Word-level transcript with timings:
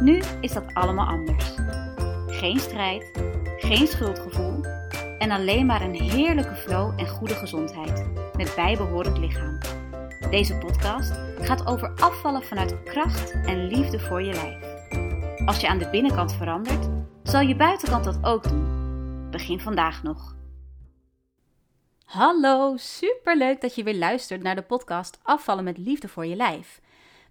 Nu 0.00 0.22
is 0.40 0.52
dat 0.52 0.74
allemaal 0.74 1.06
anders. 1.06 1.54
Geen 2.26 2.58
strijd, 2.58 3.10
geen 3.58 3.86
schuldgevoel 3.86 4.64
en 5.18 5.30
alleen 5.30 5.66
maar 5.66 5.82
een 5.82 6.00
heerlijke 6.00 6.54
flow 6.54 7.00
en 7.00 7.08
goede 7.08 7.34
gezondheid 7.34 8.06
met 8.36 8.52
bijbehorend 8.56 9.18
lichaam. 9.18 9.58
Deze 10.30 10.58
podcast 10.58 11.12
gaat 11.40 11.66
over 11.66 11.92
afvallen 11.94 12.42
vanuit 12.42 12.82
kracht 12.82 13.30
en 13.30 13.66
liefde 13.66 14.00
voor 14.00 14.22
je 14.22 14.32
lijf. 14.32 14.72
Als 15.46 15.60
je 15.60 15.68
aan 15.68 15.78
de 15.78 15.88
binnenkant 15.90 16.34
verandert, 16.34 16.88
zal 17.22 17.40
je 17.40 17.56
buitenkant 17.56 18.04
dat 18.04 18.18
ook 18.22 18.48
doen. 18.48 19.30
Begin 19.30 19.60
vandaag 19.60 20.02
nog. 20.02 20.34
Hallo, 22.04 22.76
superleuk 22.76 23.60
dat 23.60 23.74
je 23.74 23.82
weer 23.82 23.96
luistert 23.96 24.42
naar 24.42 24.54
de 24.54 24.62
podcast 24.62 25.18
Afvallen 25.22 25.64
met 25.64 25.78
liefde 25.78 26.08
voor 26.08 26.26
je 26.26 26.36
lijf. 26.36 26.80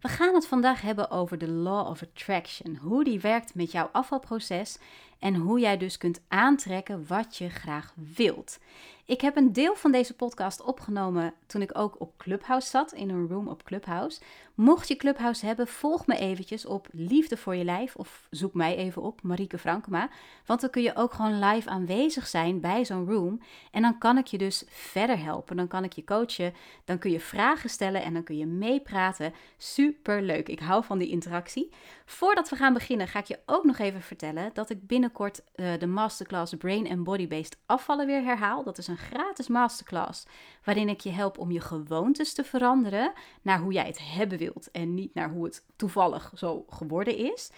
We 0.02 0.08
gaan 0.08 0.34
het 0.36 0.48
vandaag 0.48 0.82
hebben 0.82 1.12
over 1.12 1.38
de 1.38 1.50
Law 1.50 1.88
of 1.88 2.04
Attraction, 2.04 2.76
hoe 2.76 3.04
die 3.04 3.20
werkt 3.20 3.56
met 3.56 3.72
jouw 3.72 3.90
afvalproces 3.92 4.78
en 5.22 5.36
hoe 5.36 5.60
jij 5.60 5.78
dus 5.78 5.98
kunt 5.98 6.22
aantrekken 6.28 7.08
wat 7.08 7.38
je 7.38 7.50
graag 7.50 7.94
wilt. 8.16 8.60
Ik 9.06 9.22
heb 9.22 9.36
een 9.36 9.54
deel 9.54 9.76
van 9.76 9.92
deze 9.92 10.16
podcast 10.16 10.62
opgenomen 10.62 11.34
toen 11.46 11.62
ik 11.62 11.78
ook 11.78 11.96
op 12.00 12.18
Clubhouse 12.18 12.70
zat, 12.70 12.94
in 12.94 13.10
een 13.10 13.28
room 13.28 13.48
op 13.48 13.64
Clubhouse. 13.64 14.22
Mocht 14.56 14.88
je 14.88 14.96
Clubhouse 14.96 15.46
hebben, 15.46 15.68
volg 15.68 16.08
me 16.08 16.18
eventjes 16.18 16.66
op 16.66 16.88
Liefde 16.92 17.38
voor 17.38 17.56
je 17.56 17.64
lijf 17.64 17.96
of 17.96 18.28
zoek 18.30 18.54
mij 18.54 18.76
even 18.76 19.02
op, 19.02 19.22
Marieke 19.24 19.58
Frankema. 19.58 20.10
Want 20.46 20.62
dan 20.62 20.70
kun 20.70 20.82
je 20.82 20.96
ook 20.96 21.14
gewoon 21.14 21.40
live 21.40 21.70
aanwezig 21.70 22.28
zijn 22.28 22.60
bij 22.60 22.86
zo'n 22.86 23.10
room 23.10 23.42
en 23.72 23.82
dan 23.82 23.98
kan 23.98 24.18
ik 24.18 24.26
je 24.26 24.38
dus 24.38 24.64
verder 24.70 25.24
helpen. 25.24 25.58
Dan 25.58 25.68
kan 25.68 25.84
ik 25.84 25.94
je 25.94 26.04
coachen, 26.04 26.54
dan 26.86 26.98
kun 26.98 27.12
je 27.12 27.20
vragen 27.20 27.70
stellen 27.70 28.04
en 28.04 28.14
dan 28.14 28.24
kun 28.24 28.38
je 28.38 28.46
meepraten. 28.46 29.34
Super 29.58 30.22
leuk, 30.22 30.50
ik 30.50 30.60
hou 30.60 30.84
van 30.84 30.98
die 30.98 31.10
interactie. 31.10 31.70
Voordat 32.12 32.50
we 32.50 32.56
gaan 32.56 32.74
beginnen 32.74 33.08
ga 33.08 33.20
ik 33.20 33.26
je 33.26 33.40
ook 33.46 33.64
nog 33.64 33.78
even 33.78 34.02
vertellen 34.02 34.50
dat 34.54 34.70
ik 34.70 34.88
binnenkort 34.88 35.44
uh, 35.56 35.80
de 35.80 35.88
masterclass 35.88 36.54
Brain 36.54 36.90
and 36.90 37.04
Body 37.04 37.28
Based 37.28 37.58
afvallen 37.66 38.06
weer 38.06 38.24
herhaal. 38.24 38.64
Dat 38.64 38.78
is 38.78 38.88
een 38.88 38.98
gratis 38.98 39.48
masterclass 39.48 40.26
waarin 40.64 40.90
ik 40.90 41.00
je 41.00 41.10
help 41.10 41.38
om 41.38 41.52
je 41.52 41.60
gewoontes 41.60 42.34
te 42.34 42.44
veranderen 42.44 43.14
naar 43.42 43.60
hoe 43.60 43.74
jij 43.74 43.86
het 43.86 44.00
hebben 44.00 44.38
wilt 44.38 44.72
en 44.72 44.94
niet 44.94 45.14
naar 45.14 45.30
hoe 45.30 45.44
het 45.44 45.66
toevallig 45.76 46.32
zo 46.36 46.66
geworden 46.70 47.18
is. 47.18 47.52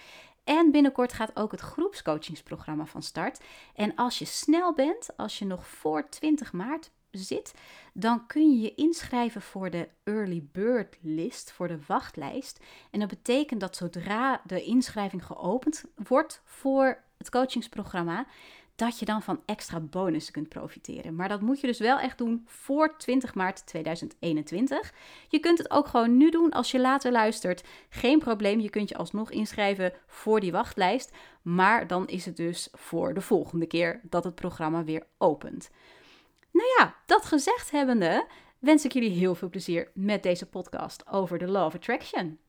En 0.44 0.72
binnenkort 0.72 1.14
gaat 1.14 1.36
ook 1.36 1.52
het 1.52 1.62
groepscoachingsprogramma 1.62 2.86
van 2.86 3.04
start. 3.04 3.40
En 3.76 3.96
als 3.96 4.20
je 4.20 4.26
snel 4.26 4.74
bent, 4.74 5.18
als 5.18 5.40
je 5.40 5.46
nog 5.46 5.68
voor 5.68 6.10
20 6.10 6.52
maart 6.52 6.92
zit, 7.14 7.54
dan 7.94 8.28
kun 8.28 8.52
je 8.52 8.62
je 8.62 8.76
inschrijven 8.76 9.42
voor 9.42 9.70
de 9.70 9.90
Early 10.04 10.48
Bird 10.52 10.98
List, 11.02 11.52
voor 11.52 11.68
de 11.68 11.80
wachtlijst. 11.88 12.60
En 12.92 13.00
dat 13.00 13.10
betekent 13.10 13.60
dat 13.60 13.76
zodra 13.76 14.42
de 14.46 14.64
inschrijving 14.64 15.26
geopend 15.26 15.84
wordt 15.96 16.42
voor 16.46 17.04
het 17.18 17.30
coachingsprogramma, 17.30 18.26
dat 18.76 19.00
je 19.00 19.06
dan 19.06 19.22
van 19.22 19.42
extra 19.46 19.80
bonussen 19.80 20.34
kunt 20.34 20.50
profiteren. 20.50 21.16
Maar 21.16 21.30
dat 21.30 21.42
moet 21.42 21.60
je 21.60 21.68
dus 21.68 21.80
wel 21.80 22.00
echt 22.00 22.18
doen 22.18 22.44
voor 22.46 22.98
20 22.98 23.34
maart 23.34 23.66
2021. 23.66 24.94
Je 25.28 25.40
kunt 25.40 25.58
het 25.58 25.72
ook 25.72 25.88
gewoon 25.88 26.18
nu 26.18 26.30
doen 26.30 26.52
als 26.52 26.72
je 26.72 26.80
later 26.80 27.12
luistert. 27.12 27.64
Geen 27.90 28.20
probleem, 28.20 28.60
je 28.60 28.70
kunt 28.70 28.90
je 28.90 28.98
alsnog 28.98 29.32
inschrijven 29.32 29.94
voor 30.08 30.40
die 30.40 30.52
wachtlijst. 30.52 31.12
Maar 31.42 31.88
dan 31.88 32.08
is 32.08 32.26
het 32.26 32.38
dus 32.38 32.70
voor 32.72 33.14
de 33.14 33.22
volgende 33.22 33.66
keer 33.66 34.00
dat 34.04 34.24
het 34.24 34.36
programma 34.36 34.84
weer 34.84 35.06
opent. 35.18 35.70
Nou 36.54 36.68
ja, 36.78 36.96
dat 37.06 37.26
gezegd 37.26 37.72
hebbende, 37.72 38.28
wens 38.60 38.86
ik 38.86 38.92
jullie 38.92 39.18
heel 39.18 39.36
veel 39.36 39.50
plezier 39.50 39.92
met 39.94 40.24
deze 40.24 40.46
podcast 40.46 41.08
over 41.08 41.38
de 41.38 41.48
Law 41.48 41.66
of 41.66 41.76
Attraction. 41.76 42.40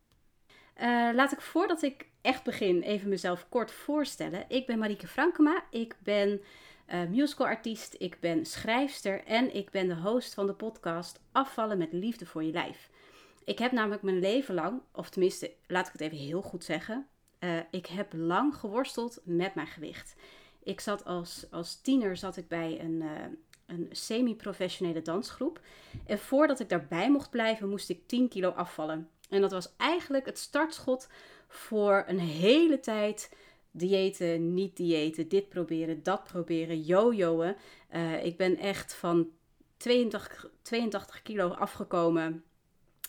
Uh, 0.76 1.10
laat 1.14 1.32
ik 1.32 1.40
voordat 1.40 1.82
ik 1.82 2.08
echt 2.20 2.44
begin 2.44 2.82
even 2.82 3.08
mezelf 3.08 3.48
kort 3.48 3.70
voorstellen. 3.70 4.44
Ik 4.48 4.66
ben 4.66 4.78
Marieke 4.78 5.06
Frankema. 5.06 5.64
Ik 5.70 5.96
ben 5.98 6.40
uh, 6.92 7.04
musicalartiest, 7.08 7.94
ik 7.98 8.20
ben 8.20 8.46
schrijfster 8.46 9.24
en 9.24 9.54
ik 9.54 9.70
ben 9.70 9.88
de 9.88 9.96
host 9.96 10.34
van 10.34 10.46
de 10.46 10.54
podcast 10.54 11.20
Afvallen 11.32 11.78
met 11.78 11.92
Liefde 11.92 12.26
voor 12.26 12.44
je 12.44 12.52
Lijf. 12.52 12.90
Ik 13.44 13.58
heb 13.58 13.72
namelijk 13.72 14.02
mijn 14.02 14.18
leven 14.18 14.54
lang, 14.54 14.80
of 14.92 15.10
tenminste, 15.10 15.52
laat 15.66 15.86
ik 15.86 15.92
het 15.92 16.00
even 16.00 16.16
heel 16.16 16.42
goed 16.42 16.64
zeggen, 16.64 17.06
uh, 17.40 17.58
ik 17.70 17.86
heb 17.86 18.12
lang 18.12 18.56
geworsteld 18.56 19.20
met 19.24 19.54
mijn 19.54 19.66
gewicht. 19.66 20.14
Ik 20.62 20.80
zat 20.80 21.04
als, 21.04 21.46
als 21.50 21.80
tiener 21.80 22.16
zat 22.16 22.36
ik 22.36 22.48
bij 22.48 22.80
een, 22.80 23.02
een 23.66 23.88
semi-professionele 23.90 25.02
dansgroep. 25.02 25.60
En 26.06 26.18
voordat 26.18 26.60
ik 26.60 26.68
daarbij 26.68 27.10
mocht 27.10 27.30
blijven, 27.30 27.68
moest 27.68 27.88
ik 27.88 28.06
10 28.06 28.28
kilo 28.28 28.48
afvallen. 28.48 29.08
En 29.28 29.40
dat 29.40 29.52
was 29.52 29.72
eigenlijk 29.76 30.26
het 30.26 30.38
startschot 30.38 31.08
voor 31.48 32.04
een 32.06 32.18
hele 32.18 32.80
tijd 32.80 33.30
diëten, 33.70 34.54
niet 34.54 34.76
diëten, 34.76 35.28
dit 35.28 35.48
proberen, 35.48 36.02
dat 36.02 36.24
proberen, 36.24 36.80
jojoen. 36.80 37.56
Uh, 37.94 38.24
ik 38.24 38.36
ben 38.36 38.58
echt 38.58 38.94
van 38.94 39.28
82, 39.76 40.50
82 40.62 41.22
kilo 41.22 41.48
afgekomen 41.48 42.44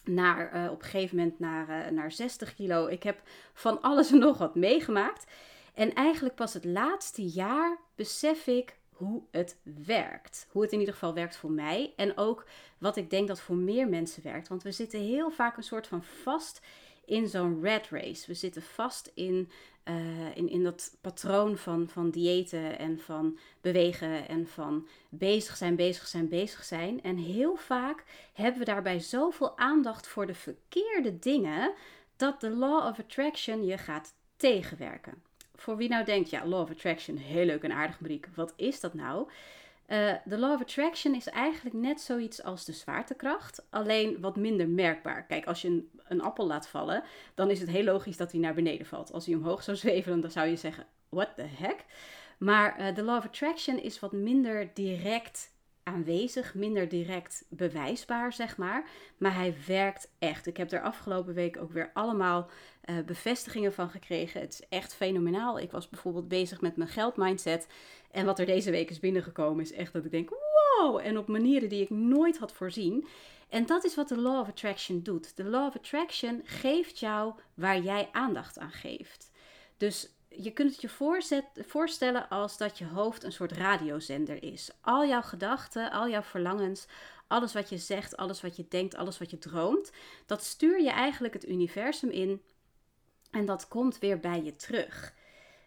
naar 0.03 0.55
uh, 0.55 0.71
op 0.71 0.81
een 0.81 0.89
gegeven 0.89 1.17
moment 1.17 1.39
naar, 1.39 1.69
uh, 1.69 1.91
naar 1.91 2.11
60 2.11 2.55
kilo. 2.55 2.87
Ik 2.87 3.03
heb 3.03 3.21
van 3.53 3.81
alles 3.81 4.11
en 4.11 4.19
nog 4.19 4.37
wat 4.37 4.55
meegemaakt. 4.55 5.25
En 5.73 5.93
eigenlijk 5.93 6.35
pas 6.35 6.53
het 6.53 6.65
laatste 6.65 7.25
jaar 7.25 7.77
besef 7.95 8.47
ik 8.47 8.77
hoe 8.95 9.21
het 9.31 9.57
werkt. 9.85 10.47
Hoe 10.51 10.61
het 10.61 10.71
in 10.71 10.79
ieder 10.79 10.93
geval 10.93 11.13
werkt 11.13 11.35
voor 11.35 11.51
mij. 11.51 11.93
En 11.95 12.17
ook 12.17 12.45
wat 12.77 12.95
ik 12.95 13.09
denk 13.09 13.27
dat 13.27 13.41
voor 13.41 13.55
meer 13.55 13.89
mensen 13.89 14.23
werkt. 14.23 14.47
Want 14.47 14.63
we 14.63 14.71
zitten 14.71 14.99
heel 14.99 15.31
vaak 15.31 15.57
een 15.57 15.63
soort 15.63 15.87
van 15.87 16.03
vast 16.03 16.61
in 17.05 17.27
zo'n 17.27 17.61
red 17.61 17.89
race. 17.89 18.27
We 18.27 18.33
zitten 18.33 18.61
vast 18.61 19.11
in, 19.13 19.49
uh, 19.85 20.35
in, 20.35 20.49
in 20.49 20.63
dat 20.63 20.97
patroon 21.01 21.57
van, 21.57 21.87
van 21.87 22.09
diëten 22.09 22.77
en 22.79 22.99
van 22.99 23.37
bewegen 23.61 24.27
en 24.27 24.47
van 24.47 24.87
bezig 25.09 25.57
zijn, 25.57 25.75
bezig 25.75 26.07
zijn, 26.07 26.29
bezig 26.29 26.63
zijn. 26.63 27.01
En 27.03 27.17
heel 27.17 27.55
vaak 27.55 28.03
hebben 28.33 28.59
we 28.59 28.65
daarbij 28.65 28.99
zoveel 28.99 29.57
aandacht 29.57 30.07
voor 30.07 30.25
de 30.25 30.35
verkeerde 30.35 31.19
dingen 31.19 31.73
dat 32.15 32.41
de 32.41 32.49
law 32.49 32.87
of 32.87 32.99
attraction 32.99 33.65
je 33.65 33.77
gaat 33.77 34.13
tegenwerken 34.37 35.24
voor 35.55 35.77
wie 35.77 35.89
nou 35.89 36.05
denkt, 36.05 36.29
ja, 36.29 36.45
Law 36.45 36.61
of 36.61 36.69
Attraction, 36.69 37.17
heel 37.17 37.45
leuk 37.45 37.63
en 37.63 37.71
aardig, 37.71 37.99
Marieke. 37.99 38.29
Wat 38.35 38.53
is 38.55 38.79
dat 38.79 38.93
nou? 38.93 39.27
Uh, 39.87 40.13
de 40.25 40.37
Law 40.37 40.53
of 40.53 40.61
Attraction 40.61 41.15
is 41.15 41.27
eigenlijk 41.27 41.75
net 41.75 42.01
zoiets 42.01 42.43
als 42.43 42.65
de 42.65 42.71
zwaartekracht, 42.71 43.65
alleen 43.69 44.21
wat 44.21 44.35
minder 44.35 44.67
merkbaar. 44.67 45.25
Kijk, 45.25 45.45
als 45.45 45.61
je 45.61 45.67
een, 45.67 45.89
een, 46.07 46.21
appel 46.21 46.47
laat 46.47 46.67
vallen, 46.67 47.03
dan 47.35 47.49
is 47.49 47.59
het 47.59 47.69
heel 47.69 47.83
logisch 47.83 48.17
dat 48.17 48.31
hij 48.31 48.41
naar 48.41 48.53
beneden 48.53 48.85
valt. 48.85 49.13
Als 49.13 49.25
hij 49.25 49.35
omhoog 49.35 49.63
zou 49.63 49.77
zweven, 49.77 50.21
dan 50.21 50.31
zou 50.31 50.47
je 50.47 50.55
zeggen, 50.55 50.85
what 51.09 51.35
the 51.35 51.47
heck? 51.55 51.85
Maar 52.37 52.79
uh, 52.79 52.95
de 52.95 53.03
Law 53.03 53.17
of 53.17 53.25
Attraction 53.25 53.81
is 53.81 53.99
wat 53.99 54.11
minder 54.11 54.69
direct 54.73 55.54
aanwezig, 55.85 56.53
minder 56.53 56.89
direct 56.89 57.45
bewijsbaar, 57.49 58.33
zeg 58.33 58.57
maar. 58.57 58.89
Maar 59.17 59.35
hij 59.35 59.55
werkt 59.67 60.11
echt. 60.19 60.47
Ik 60.47 60.57
heb 60.57 60.71
er 60.71 60.81
afgelopen 60.81 61.33
week 61.33 61.57
ook 61.57 61.71
weer 61.71 61.91
allemaal 61.93 62.49
uh, 62.85 62.95
bevestigingen 63.05 63.73
van 63.73 63.89
gekregen. 63.89 64.41
Het 64.41 64.53
is 64.53 64.67
echt 64.69 64.95
fenomenaal. 64.95 65.59
Ik 65.59 65.71
was 65.71 65.89
bijvoorbeeld 65.89 66.27
bezig 66.27 66.61
met 66.61 66.75
mijn 66.75 66.89
geldmindset. 66.89 67.67
En 68.11 68.25
wat 68.25 68.39
er 68.39 68.45
deze 68.45 68.71
week 68.71 68.89
is 68.89 68.99
binnengekomen 68.99 69.63
is 69.63 69.71
echt 69.71 69.93
dat 69.93 70.05
ik 70.05 70.11
denk, 70.11 70.29
wow! 70.29 70.99
En 71.03 71.17
op 71.17 71.27
manieren 71.27 71.69
die 71.69 71.81
ik 71.81 71.89
nooit 71.89 72.37
had 72.37 72.51
voorzien. 72.51 73.07
En 73.49 73.65
dat 73.65 73.83
is 73.83 73.95
wat 73.95 74.07
de 74.07 74.17
Law 74.17 74.39
of 74.39 74.47
Attraction 74.47 75.01
doet. 75.01 75.37
De 75.37 75.43
Law 75.43 75.67
of 75.67 75.75
Attraction 75.75 76.41
geeft 76.43 76.99
jou 76.99 77.33
waar 77.53 77.79
jij 77.79 78.09
aandacht 78.11 78.59
aan 78.59 78.71
geeft. 78.71 79.31
Dus 79.77 80.14
je 80.37 80.51
kunt 80.51 80.71
het 80.71 80.81
je 80.81 80.89
voorzet, 80.89 81.45
voorstellen 81.55 82.29
als 82.29 82.57
dat 82.57 82.77
je 82.77 82.85
hoofd 82.85 83.23
een 83.23 83.31
soort 83.31 83.51
radiozender 83.51 84.43
is. 84.43 84.69
Al 84.81 85.05
jouw 85.05 85.21
gedachten, 85.21 85.91
al 85.91 86.09
jouw 86.09 86.21
verlangens, 86.21 86.87
alles 87.27 87.53
wat 87.53 87.69
je 87.69 87.77
zegt, 87.77 88.17
alles 88.17 88.41
wat 88.41 88.55
je 88.55 88.65
denkt, 88.69 88.95
alles 88.95 89.17
wat 89.17 89.29
je 89.29 89.37
droomt, 89.37 89.91
dat 90.25 90.43
stuur 90.43 90.81
je 90.81 90.89
eigenlijk 90.89 91.33
het 91.33 91.47
universum 91.47 92.09
in 92.09 92.41
en 93.31 93.45
dat 93.45 93.67
komt 93.67 93.99
weer 93.99 94.19
bij 94.19 94.43
je 94.43 94.55
terug. 94.55 95.13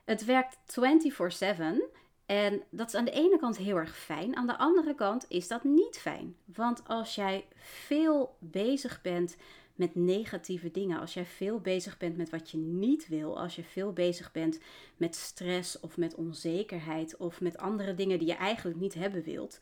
Het 0.05 0.25
werkt 0.25 0.57
24/7 0.67 1.83
en 2.27 2.63
dat 2.71 2.89
is 2.89 2.95
aan 2.95 3.05
de 3.05 3.11
ene 3.11 3.39
kant 3.39 3.57
heel 3.57 3.77
erg 3.77 3.97
fijn, 3.97 4.37
aan 4.37 4.47
de 4.47 4.59
andere 4.59 4.95
kant 4.95 5.25
is 5.29 5.49
dat 5.49 5.65
niet 5.65 5.99
fijn. 5.99 6.37
Want 6.45 6.83
als 6.87 7.15
jij 7.15 7.47
veel 7.57 8.37
bezig 8.39 9.01
bent 9.01 9.37
met 9.79 9.95
negatieve 9.95 10.71
dingen, 10.71 11.01
als 11.01 11.15
jij 11.15 11.25
veel 11.25 11.61
bezig 11.61 11.97
bent 11.97 12.17
met 12.17 12.31
wat 12.31 12.51
je 12.51 12.57
niet 12.57 13.09
wil, 13.09 13.39
als 13.39 13.57
je 13.57 13.63
veel 13.63 13.93
bezig 13.93 14.33
bent 14.33 14.59
met 14.97 15.15
stress 15.15 15.81
of 15.81 15.97
met 15.97 16.15
onzekerheid 16.15 17.17
of 17.17 17.41
met 17.41 17.57
andere 17.57 17.95
dingen 17.95 18.19
die 18.19 18.29
je 18.29 18.35
eigenlijk 18.35 18.81
niet 18.81 18.95
hebben 18.95 19.23
wilt, 19.23 19.61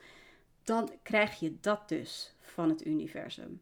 dan 0.64 0.90
krijg 1.02 1.38
je 1.38 1.56
dat 1.60 1.88
dus 1.88 2.34
van 2.40 2.68
het 2.68 2.86
universum. 2.86 3.60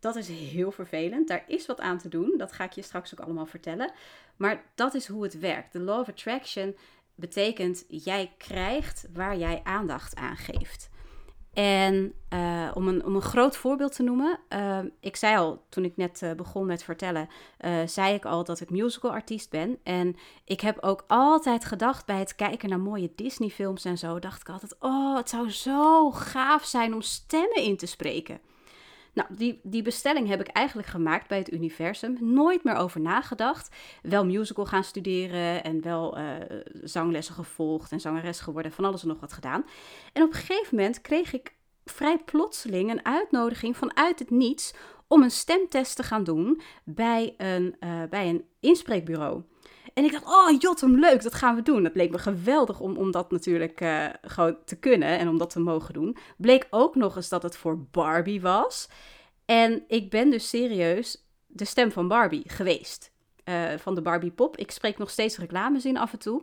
Dat 0.00 0.16
is 0.16 0.28
heel 0.28 0.70
vervelend. 0.70 1.28
Daar 1.28 1.44
is 1.46 1.66
wat 1.66 1.80
aan 1.80 1.98
te 1.98 2.08
doen. 2.08 2.34
Dat 2.36 2.52
ga 2.52 2.64
ik 2.64 2.72
je 2.72 2.82
straks 2.82 3.12
ook 3.12 3.20
allemaal 3.20 3.46
vertellen. 3.46 3.92
Maar 4.36 4.64
dat 4.74 4.94
is 4.94 5.06
hoe 5.06 5.22
het 5.22 5.38
werkt. 5.38 5.72
De 5.72 5.80
law 5.80 6.00
of 6.00 6.08
attraction 6.08 6.76
betekent 7.14 7.84
jij 7.88 8.32
krijgt 8.36 9.08
waar 9.12 9.36
jij 9.36 9.60
aandacht 9.64 10.16
aan 10.16 10.36
geeft. 10.36 10.90
En 11.56 12.14
uh, 12.32 12.70
om, 12.74 12.88
een, 12.88 13.04
om 13.04 13.14
een 13.14 13.22
groot 13.22 13.56
voorbeeld 13.56 13.94
te 13.94 14.02
noemen, 14.02 14.38
uh, 14.48 14.78
ik 15.00 15.16
zei 15.16 15.36
al 15.36 15.64
toen 15.68 15.84
ik 15.84 15.96
net 15.96 16.20
uh, 16.22 16.32
begon 16.32 16.66
met 16.66 16.82
vertellen, 16.82 17.28
zei 17.86 18.14
ik 18.14 18.24
al 18.24 18.44
dat 18.44 18.60
ik 18.60 18.70
musicalartiest 18.70 19.50
ben. 19.50 19.78
En 19.82 20.16
ik 20.44 20.60
heb 20.60 20.78
ook 20.80 21.04
altijd 21.06 21.64
gedacht 21.64 22.06
bij 22.06 22.18
het 22.18 22.34
kijken 22.34 22.68
naar 22.68 22.80
mooie 22.80 23.12
Disney-films 23.14 23.84
en 23.84 23.98
zo, 23.98 24.18
dacht 24.18 24.40
ik 24.40 24.48
altijd, 24.48 24.76
oh, 24.80 25.16
het 25.16 25.28
zou 25.28 25.50
zo 25.50 26.10
gaaf 26.10 26.64
zijn 26.64 26.94
om 26.94 27.00
stemmen 27.02 27.62
in 27.62 27.76
te 27.76 27.86
spreken. 27.86 28.40
Nou, 29.16 29.28
die, 29.36 29.60
die 29.62 29.82
bestelling 29.82 30.28
heb 30.28 30.40
ik 30.40 30.46
eigenlijk 30.46 30.88
gemaakt 30.88 31.28
bij 31.28 31.38
het 31.38 31.52
universum. 31.52 32.16
Nooit 32.20 32.64
meer 32.64 32.74
over 32.74 33.00
nagedacht. 33.00 33.76
Wel 34.02 34.24
musical 34.24 34.66
gaan 34.66 34.84
studeren 34.84 35.64
en 35.64 35.82
wel 35.82 36.18
uh, 36.18 36.24
zanglessen 36.82 37.34
gevolgd 37.34 37.92
en 37.92 38.00
zangeres 38.00 38.40
geworden. 38.40 38.72
Van 38.72 38.84
alles 38.84 39.02
en 39.02 39.08
nog 39.08 39.20
wat 39.20 39.32
gedaan. 39.32 39.64
En 40.12 40.22
op 40.22 40.28
een 40.28 40.38
gegeven 40.38 40.76
moment 40.76 41.00
kreeg 41.00 41.32
ik 41.32 41.54
vrij 41.84 42.18
plotseling 42.18 42.90
een 42.90 43.04
uitnodiging 43.04 43.76
vanuit 43.76 44.18
het 44.18 44.30
niets 44.30 44.74
om 45.06 45.22
een 45.22 45.30
stemtest 45.30 45.96
te 45.96 46.02
gaan 46.02 46.24
doen 46.24 46.60
bij 46.84 47.34
een, 47.36 47.76
uh, 47.80 48.02
bij 48.10 48.28
een 48.28 48.44
inspreekbureau. 48.60 49.42
En 49.96 50.04
ik 50.04 50.12
dacht, 50.12 50.26
oh 50.26 50.60
Jotem, 50.60 50.98
leuk, 50.98 51.22
dat 51.22 51.34
gaan 51.34 51.54
we 51.54 51.62
doen. 51.62 51.84
Het 51.84 51.92
bleek 51.92 52.10
me 52.10 52.18
geweldig 52.18 52.80
om, 52.80 52.96
om 52.96 53.10
dat 53.10 53.30
natuurlijk 53.30 53.80
uh, 53.80 54.06
gewoon 54.22 54.56
te 54.64 54.78
kunnen 54.78 55.18
en 55.18 55.28
om 55.28 55.38
dat 55.38 55.50
te 55.50 55.60
mogen 55.60 55.94
doen. 55.94 56.16
Bleek 56.36 56.66
ook 56.70 56.94
nog 56.94 57.16
eens 57.16 57.28
dat 57.28 57.42
het 57.42 57.56
voor 57.56 57.78
Barbie 57.90 58.40
was. 58.40 58.88
En 59.44 59.84
ik 59.88 60.10
ben 60.10 60.30
dus 60.30 60.48
serieus 60.48 61.26
de 61.46 61.64
stem 61.64 61.92
van 61.92 62.08
Barbie 62.08 62.42
geweest. 62.46 63.12
Uh, 63.44 63.64
van 63.78 63.94
de 63.94 64.02
Barbie 64.02 64.30
Pop. 64.30 64.56
Ik 64.56 64.70
spreek 64.70 64.98
nog 64.98 65.10
steeds 65.10 65.38
reclames 65.38 65.84
in 65.84 65.96
af 65.96 66.12
en 66.12 66.18
toe. 66.18 66.42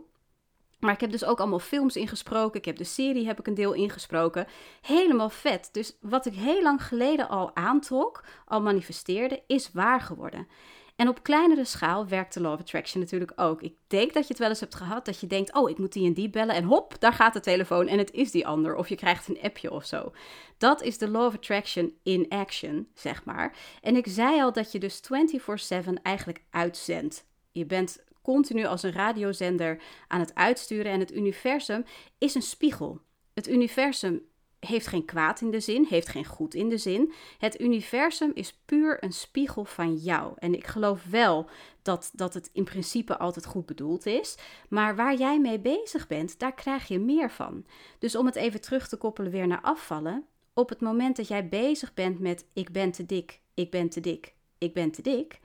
Maar 0.78 0.92
ik 0.92 1.00
heb 1.00 1.10
dus 1.10 1.24
ook 1.24 1.38
allemaal 1.38 1.58
films 1.58 1.96
ingesproken. 1.96 2.58
Ik 2.58 2.64
heb 2.64 2.76
de 2.76 2.84
serie 2.84 3.26
heb 3.26 3.38
ik 3.38 3.46
een 3.46 3.54
deel 3.54 3.72
ingesproken. 3.72 4.46
Helemaal 4.80 5.30
vet. 5.30 5.68
Dus 5.72 5.96
wat 6.00 6.26
ik 6.26 6.34
heel 6.34 6.62
lang 6.62 6.82
geleden 6.82 7.28
al 7.28 7.56
aantrok, 7.56 8.24
al 8.44 8.62
manifesteerde, 8.62 9.42
is 9.46 9.72
waar 9.72 10.00
geworden. 10.00 10.46
En 10.96 11.08
op 11.08 11.22
kleinere 11.22 11.64
schaal 11.64 12.06
werkt 12.06 12.34
de 12.34 12.40
Law 12.40 12.52
of 12.52 12.60
Attraction 12.60 13.00
natuurlijk 13.00 13.32
ook. 13.36 13.62
Ik 13.62 13.74
denk 13.86 14.12
dat 14.12 14.22
je 14.22 14.28
het 14.28 14.38
wel 14.38 14.48
eens 14.48 14.60
hebt 14.60 14.74
gehad 14.74 15.04
dat 15.04 15.20
je 15.20 15.26
denkt: 15.26 15.54
oh, 15.54 15.70
ik 15.70 15.78
moet 15.78 15.92
die 15.92 16.06
en 16.06 16.12
die 16.12 16.30
bellen. 16.30 16.54
En 16.54 16.64
hop, 16.64 16.96
daar 16.98 17.12
gaat 17.12 17.32
de 17.32 17.40
telefoon 17.40 17.86
en 17.86 17.98
het 17.98 18.12
is 18.12 18.30
die 18.30 18.46
ander. 18.46 18.74
Of 18.74 18.88
je 18.88 18.96
krijgt 18.96 19.28
een 19.28 19.40
appje 19.42 19.70
of 19.70 19.84
zo. 19.84 20.12
Dat 20.58 20.82
is 20.82 20.98
de 20.98 21.08
Law 21.08 21.26
of 21.26 21.34
Attraction 21.34 21.92
in 22.02 22.28
action, 22.28 22.88
zeg 22.94 23.24
maar. 23.24 23.56
En 23.80 23.96
ik 23.96 24.06
zei 24.08 24.42
al 24.42 24.52
dat 24.52 24.72
je 24.72 24.78
dus 24.78 25.00
24/7 25.00 25.92
eigenlijk 26.02 26.42
uitzendt. 26.50 27.26
Je 27.52 27.66
bent 27.66 28.04
continu 28.22 28.64
als 28.64 28.82
een 28.82 28.92
radiozender 28.92 29.82
aan 30.08 30.20
het 30.20 30.34
uitsturen 30.34 30.92
en 30.92 31.00
het 31.00 31.12
universum 31.12 31.84
is 32.18 32.34
een 32.34 32.42
spiegel. 32.42 33.00
Het 33.34 33.48
universum 33.48 34.22
heeft 34.66 34.86
geen 34.86 35.04
kwaad 35.04 35.40
in 35.40 35.50
de 35.50 35.60
zin, 35.60 35.86
heeft 35.88 36.08
geen 36.08 36.24
goed 36.24 36.54
in 36.54 36.68
de 36.68 36.78
zin. 36.78 37.12
Het 37.38 37.60
universum 37.60 38.30
is 38.34 38.60
puur 38.64 39.04
een 39.04 39.12
spiegel 39.12 39.64
van 39.64 39.94
jou. 39.94 40.32
En 40.38 40.54
ik 40.54 40.66
geloof 40.66 41.04
wel 41.04 41.48
dat, 41.82 42.10
dat 42.12 42.34
het 42.34 42.50
in 42.52 42.64
principe 42.64 43.18
altijd 43.18 43.46
goed 43.46 43.66
bedoeld 43.66 44.06
is. 44.06 44.36
Maar 44.68 44.96
waar 44.96 45.14
jij 45.14 45.40
mee 45.40 45.60
bezig 45.60 46.06
bent, 46.06 46.38
daar 46.38 46.54
krijg 46.54 46.88
je 46.88 46.98
meer 46.98 47.30
van. 47.30 47.64
Dus 47.98 48.16
om 48.16 48.26
het 48.26 48.36
even 48.36 48.60
terug 48.60 48.88
te 48.88 48.96
koppelen 48.96 49.30
weer 49.30 49.46
naar 49.46 49.62
afvallen. 49.62 50.26
Op 50.54 50.68
het 50.68 50.80
moment 50.80 51.16
dat 51.16 51.28
jij 51.28 51.48
bezig 51.48 51.94
bent 51.94 52.18
met 52.18 52.44
ik 52.52 52.72
ben 52.72 52.90
te 52.90 53.06
dik, 53.06 53.40
ik 53.54 53.70
ben 53.70 53.88
te 53.88 54.00
dik, 54.00 54.34
ik 54.58 54.74
ben 54.74 54.90
te 54.90 55.02
dik, 55.02 55.40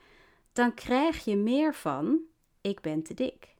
dan 0.54 0.74
krijg 0.74 1.26
je 1.26 1.36
meer 1.36 1.76
van 1.76 2.20
ik 2.62 2.82
ben 2.82 3.04
te 3.04 3.14
dik. 3.14 3.56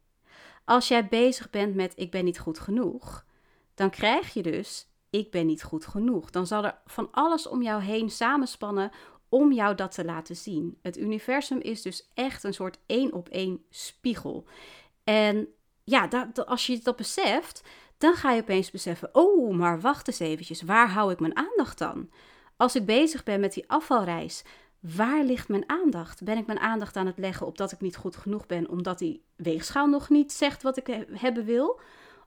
Als 0.66 0.88
jij 0.88 1.08
bezig 1.08 1.50
bent 1.50 1.76
met 1.76 1.94
ik 1.96 2.12
ben 2.12 2.26
niet 2.26 2.40
goed 2.40 2.60
genoeg, 2.60 3.26
dan 3.74 3.90
krijg 3.90 4.34
je 4.34 4.42
dus 4.42 4.89
ik 5.10 5.32
ben 5.32 5.46
niet 5.46 5.64
goed 5.64 5.86
genoeg. 5.86 6.30
Dan 6.30 6.48
zal 6.48 6.66
er 6.66 6.78
van 6.86 7.08
alles 7.12 7.48
om 7.48 7.62
jou 7.62 7.82
heen 7.82 8.10
samenspannen 8.10 8.92
om 9.30 9.52
jou 9.52 9.76
dat 9.76 9.92
te 9.92 10.06
laten 10.06 10.36
zien. 10.36 10.78
Het 10.82 10.98
universum 10.98 11.60
is 11.60 11.82
dus 11.82 12.10
echt 12.14 12.44
een 12.44 12.54
soort 12.54 12.80
één 12.86 13.14
op 13.14 13.30
één 13.30 13.64
spiegel. 13.70 14.46
En 15.04 15.48
ja, 15.84 16.08
dat, 16.08 16.46
als 16.46 16.68
je 16.68 16.80
dat 16.80 16.96
beseft, 16.96 17.64
dan 17.98 18.14
ga 18.14 18.32
je 18.32 18.42
opeens 18.42 18.72
beseffen: 18.72 19.10
oh, 19.12 19.56
maar 19.56 19.82
wacht 19.82 20.08
eens 20.08 20.20
eventjes, 20.20 20.62
waar 20.62 20.90
hou 20.90 21.12
ik 21.12 21.20
mijn 21.20 21.38
aandacht 21.38 21.78
dan? 21.78 22.10
Als 22.58 22.76
ik 22.76 22.86
bezig 22.86 23.24
ben 23.24 23.40
met 23.40 23.54
die 23.54 23.70
afvalreis, 23.70 24.44
waar 24.80 25.24
ligt 25.24 25.48
mijn 25.48 25.70
aandacht? 25.70 26.24
Ben 26.24 26.38
ik 26.38 26.46
mijn 26.46 26.60
aandacht 26.60 26.96
aan 26.96 27.06
het 27.06 27.18
leggen 27.18 27.48
op 27.48 27.58
dat 27.58 27.72
ik 27.72 27.82
niet 27.82 27.96
goed 27.96 28.16
genoeg 28.16 28.46
ben, 28.46 28.70
omdat 28.70 29.00
die 29.00 29.24
weegschaal 29.36 29.88
nog 29.88 30.10
niet 30.10 30.32
zegt 30.32 30.62
wat 30.62 30.78
ik 30.78 31.06
hebben 31.12 31.46
wil? 31.46 31.80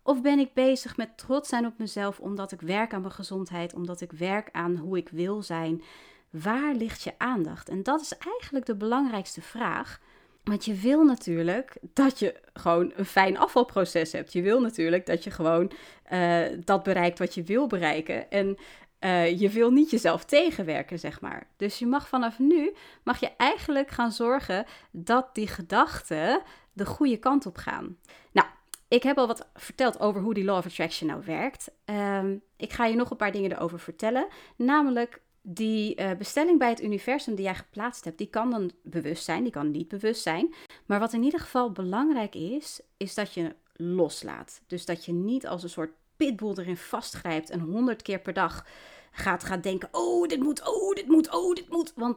Of 0.03 0.23
ben 0.23 0.39
ik 0.39 0.55
bezig 0.55 0.97
met 0.97 1.19
trots 1.19 1.49
zijn 1.49 1.67
op 1.67 1.79
mezelf 1.79 2.21
omdat 2.21 2.53
ik 2.53 2.61
werk 2.61 2.95
aan 2.95 3.01
mijn 3.01 3.13
gezondheid, 3.13 3.75
omdat 3.75 4.01
ik 4.01 4.13
werk 4.13 4.49
aan 4.53 4.77
hoe 4.77 4.97
ik 4.97 5.09
wil 5.09 5.43
zijn? 5.43 5.83
Waar 6.31 6.75
ligt 6.75 7.03
je 7.03 7.13
aandacht? 7.19 7.69
En 7.69 7.83
dat 7.83 8.01
is 8.01 8.19
eigenlijk 8.19 8.67
de 8.67 8.75
belangrijkste 8.75 9.41
vraag. 9.41 10.01
Want 10.45 10.65
je 10.65 10.75
wil 10.75 11.05
natuurlijk 11.05 11.77
dat 11.81 12.19
je 12.19 12.41
gewoon 12.53 12.93
een 12.95 13.05
fijn 13.05 13.39
afvalproces 13.39 14.13
hebt. 14.13 14.33
Je 14.33 14.43
wil 14.43 14.61
natuurlijk 14.61 15.07
dat 15.07 15.25
je 15.25 15.31
gewoon 15.31 15.73
uh, 16.13 16.43
dat 16.65 16.83
bereikt 16.83 17.19
wat 17.19 17.35
je 17.35 17.43
wil 17.43 17.67
bereiken. 17.67 18.31
En 18.31 18.57
uh, 19.01 19.41
je 19.41 19.49
wil 19.49 19.71
niet 19.71 19.91
jezelf 19.91 20.25
tegenwerken, 20.25 20.99
zeg 20.99 21.21
maar. 21.21 21.47
Dus 21.57 21.79
je 21.79 21.87
mag 21.87 22.09
vanaf 22.09 22.39
nu, 22.39 22.75
mag 23.03 23.21
je 23.21 23.31
eigenlijk 23.37 23.91
gaan 23.91 24.13
zorgen 24.13 24.65
dat 24.91 25.35
die 25.35 25.49
gedachten 25.49 26.43
de 26.73 26.87
goede 26.87 27.17
kant 27.17 27.47
op 27.47 27.57
gaan. 27.57 27.97
Nou, 28.33 28.47
ik 28.93 29.03
heb 29.03 29.19
al 29.19 29.27
wat 29.27 29.49
verteld 29.55 30.01
over 30.01 30.21
hoe 30.21 30.35
die 30.35 30.45
Law 30.45 30.57
of 30.57 30.67
Attraction 30.67 31.09
nou 31.09 31.23
werkt. 31.25 31.71
Um, 31.85 32.43
ik 32.57 32.73
ga 32.73 32.87
je 32.87 32.97
nog 32.97 33.11
een 33.11 33.17
paar 33.17 33.33
dingen 33.33 33.53
erover 33.53 33.79
vertellen. 33.79 34.27
Namelijk 34.57 35.23
die 35.43 36.01
uh, 36.01 36.11
bestelling 36.13 36.59
bij 36.59 36.69
het 36.69 36.83
universum 36.83 37.35
die 37.35 37.45
jij 37.45 37.55
geplaatst 37.55 38.05
hebt, 38.05 38.19
die 38.19 38.27
kan 38.27 38.51
dan 38.51 38.71
bewust 38.83 39.25
zijn, 39.25 39.43
die 39.43 39.53
kan 39.53 39.71
niet 39.71 39.89
bewust 39.89 40.23
zijn. 40.23 40.55
Maar 40.87 40.99
wat 40.99 41.13
in 41.13 41.23
ieder 41.23 41.41
geval 41.41 41.73
belangrijk 41.73 42.35
is, 42.35 42.81
is 42.97 43.15
dat 43.15 43.35
je 43.35 43.57
loslaat. 43.73 44.63
Dus 44.67 44.85
dat 44.85 45.05
je 45.05 45.13
niet 45.13 45.47
als 45.47 45.63
een 45.63 45.69
soort 45.69 45.93
pitbull 46.17 46.55
erin 46.57 46.77
vastgrijpt 46.77 47.51
en 47.51 47.61
honderd 47.61 48.03
keer 48.03 48.21
per 48.21 48.33
dag 48.33 48.67
gaat, 49.11 49.45
gaat 49.45 49.63
denken: 49.63 49.89
oh, 49.93 50.29
dit 50.29 50.41
moet, 50.41 50.69
oh, 50.69 50.95
dit 50.95 51.09
moet, 51.09 51.35
oh, 51.35 51.55
dit 51.55 51.69
moet. 51.69 51.93
Want 51.97 52.17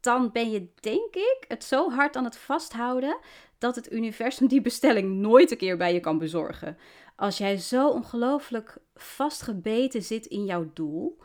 dan 0.00 0.30
ben 0.32 0.50
je, 0.50 0.68
denk 0.80 1.14
ik, 1.14 1.44
het 1.48 1.64
zo 1.64 1.90
hard 1.90 2.16
aan 2.16 2.24
het 2.24 2.36
vasthouden 2.36 3.18
dat 3.64 3.74
het 3.74 3.92
universum 3.92 4.46
die 4.46 4.60
bestelling 4.60 5.14
nooit 5.14 5.50
een 5.50 5.56
keer 5.56 5.76
bij 5.76 5.92
je 5.92 6.00
kan 6.00 6.18
bezorgen. 6.18 6.78
Als 7.16 7.38
jij 7.38 7.56
zo 7.56 7.88
ongelooflijk 7.88 8.76
vastgebeten 8.94 10.02
zit 10.02 10.26
in 10.26 10.44
jouw 10.44 10.70
doel, 10.74 11.18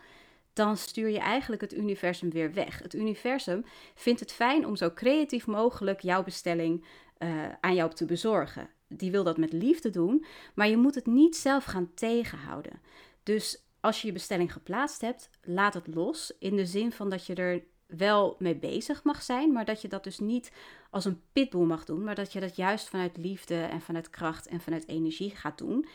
dan 0.53 0.77
stuur 0.77 1.09
je 1.09 1.19
eigenlijk 1.19 1.61
het 1.61 1.73
universum 1.73 2.29
weer 2.29 2.53
weg. 2.53 2.79
Het 2.79 2.93
universum 2.93 3.65
vindt 3.95 4.19
het 4.19 4.31
fijn 4.31 4.65
om 4.65 4.75
zo 4.75 4.91
creatief 4.93 5.47
mogelijk 5.47 5.99
jouw 5.99 6.23
bestelling 6.23 6.85
uh, 7.17 7.29
aan 7.61 7.75
jou 7.75 7.93
te 7.93 8.05
bezorgen. 8.05 8.69
Die 8.87 9.11
wil 9.11 9.23
dat 9.23 9.37
met 9.37 9.53
liefde 9.53 9.89
doen, 9.89 10.25
maar 10.53 10.67
je 10.69 10.77
moet 10.77 10.95
het 10.95 11.05
niet 11.05 11.35
zelf 11.35 11.63
gaan 11.63 11.91
tegenhouden. 11.93 12.81
Dus 13.23 13.63
als 13.79 14.01
je 14.01 14.07
je 14.07 14.13
bestelling 14.13 14.53
geplaatst 14.53 15.01
hebt, 15.01 15.29
laat 15.41 15.73
het 15.73 15.87
los. 15.87 16.33
In 16.39 16.55
de 16.55 16.65
zin 16.65 16.91
van 16.91 17.09
dat 17.09 17.25
je 17.25 17.35
er 17.35 17.63
wel 17.97 18.35
mee 18.39 18.55
bezig 18.55 19.03
mag 19.03 19.21
zijn, 19.21 19.51
maar 19.51 19.65
dat 19.65 19.81
je 19.81 19.87
dat 19.87 20.03
dus 20.03 20.19
niet 20.19 20.51
als 20.89 21.05
een 21.05 21.21
pitbull 21.33 21.65
mag 21.65 21.85
doen, 21.85 22.03
maar 22.03 22.15
dat 22.15 22.33
je 22.33 22.39
dat 22.39 22.55
juist 22.55 22.89
vanuit 22.89 23.17
liefde 23.17 23.61
en 23.61 23.81
vanuit 23.81 24.09
kracht 24.09 24.47
en 24.47 24.61
vanuit 24.61 24.87
energie 24.87 25.35
gaat 25.35 25.57
doen. 25.57 25.85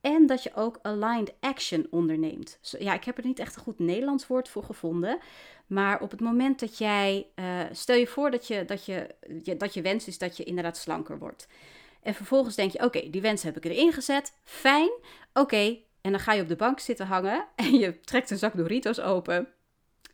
En 0.00 0.26
dat 0.26 0.42
je 0.42 0.54
ook 0.54 0.78
aligned 0.82 1.34
action 1.40 1.86
onderneemt. 1.90 2.58
Ja, 2.78 2.94
ik 2.94 3.04
heb 3.04 3.18
er 3.18 3.24
niet 3.24 3.38
echt 3.38 3.56
een 3.56 3.62
goed 3.62 3.78
Nederlands 3.78 4.26
woord 4.26 4.48
voor 4.48 4.64
gevonden. 4.64 5.18
Maar 5.66 6.00
op 6.00 6.10
het 6.10 6.20
moment 6.20 6.60
dat 6.60 6.78
jij. 6.78 7.26
Uh, 7.34 7.60
stel 7.72 7.96
je 7.96 8.06
voor 8.06 8.30
dat 8.30 8.46
je, 8.46 8.64
dat, 8.64 8.84
je, 8.84 9.14
dat 9.58 9.74
je 9.74 9.82
wens 9.82 10.06
is 10.06 10.18
dat 10.18 10.36
je 10.36 10.44
inderdaad 10.44 10.76
slanker 10.76 11.18
wordt. 11.18 11.48
En 12.02 12.14
vervolgens 12.14 12.54
denk 12.54 12.72
je: 12.72 12.84
oké, 12.84 13.10
die 13.10 13.20
wens 13.20 13.42
heb 13.42 13.56
ik 13.56 13.64
erin 13.64 13.92
gezet. 13.92 14.32
Fijn. 14.42 14.90
Oké. 15.32 15.78
En 16.00 16.10
dan 16.10 16.20
ga 16.20 16.32
je 16.32 16.42
op 16.42 16.48
de 16.48 16.56
bank 16.56 16.80
zitten 16.80 17.06
hangen 17.06 17.46
en 17.56 17.78
je 17.78 18.00
trekt 18.00 18.30
een 18.30 18.38
zak 18.38 18.56
Doritos 18.56 19.00
open. 19.00 19.48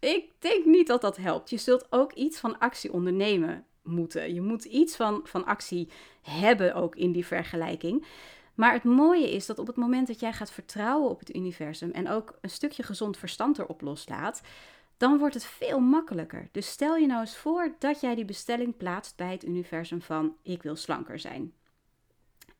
Ik 0.00 0.32
denk 0.38 0.64
niet 0.64 0.86
dat 0.86 1.00
dat 1.00 1.16
helpt. 1.16 1.50
Je 1.50 1.56
zult 1.56 1.86
ook 1.90 2.12
iets 2.12 2.38
van 2.38 2.58
actie 2.58 2.92
ondernemen 2.92 3.66
moeten. 3.82 4.34
Je 4.34 4.40
moet 4.40 4.64
iets 4.64 4.96
van, 4.96 5.20
van 5.24 5.44
actie 5.44 5.90
hebben 6.22 6.74
ook 6.74 6.96
in 6.96 7.12
die 7.12 7.26
vergelijking. 7.26 8.06
Maar 8.54 8.72
het 8.72 8.84
mooie 8.84 9.30
is 9.30 9.46
dat 9.46 9.58
op 9.58 9.66
het 9.66 9.76
moment 9.76 10.06
dat 10.06 10.20
jij 10.20 10.32
gaat 10.32 10.50
vertrouwen 10.50 11.10
op 11.10 11.18
het 11.18 11.34
universum 11.34 11.90
en 11.90 12.08
ook 12.08 12.38
een 12.40 12.50
stukje 12.50 12.82
gezond 12.82 13.16
verstand 13.16 13.58
erop 13.58 13.80
loslaat, 13.80 14.42
dan 14.96 15.18
wordt 15.18 15.34
het 15.34 15.44
veel 15.44 15.80
makkelijker. 15.80 16.48
Dus 16.52 16.68
stel 16.70 16.96
je 16.96 17.06
nou 17.06 17.20
eens 17.20 17.36
voor 17.36 17.74
dat 17.78 18.00
jij 18.00 18.14
die 18.14 18.24
bestelling 18.24 18.76
plaatst 18.76 19.16
bij 19.16 19.32
het 19.32 19.44
universum 19.44 20.02
van 20.02 20.36
ik 20.42 20.62
wil 20.62 20.76
slanker 20.76 21.18
zijn. 21.18 21.52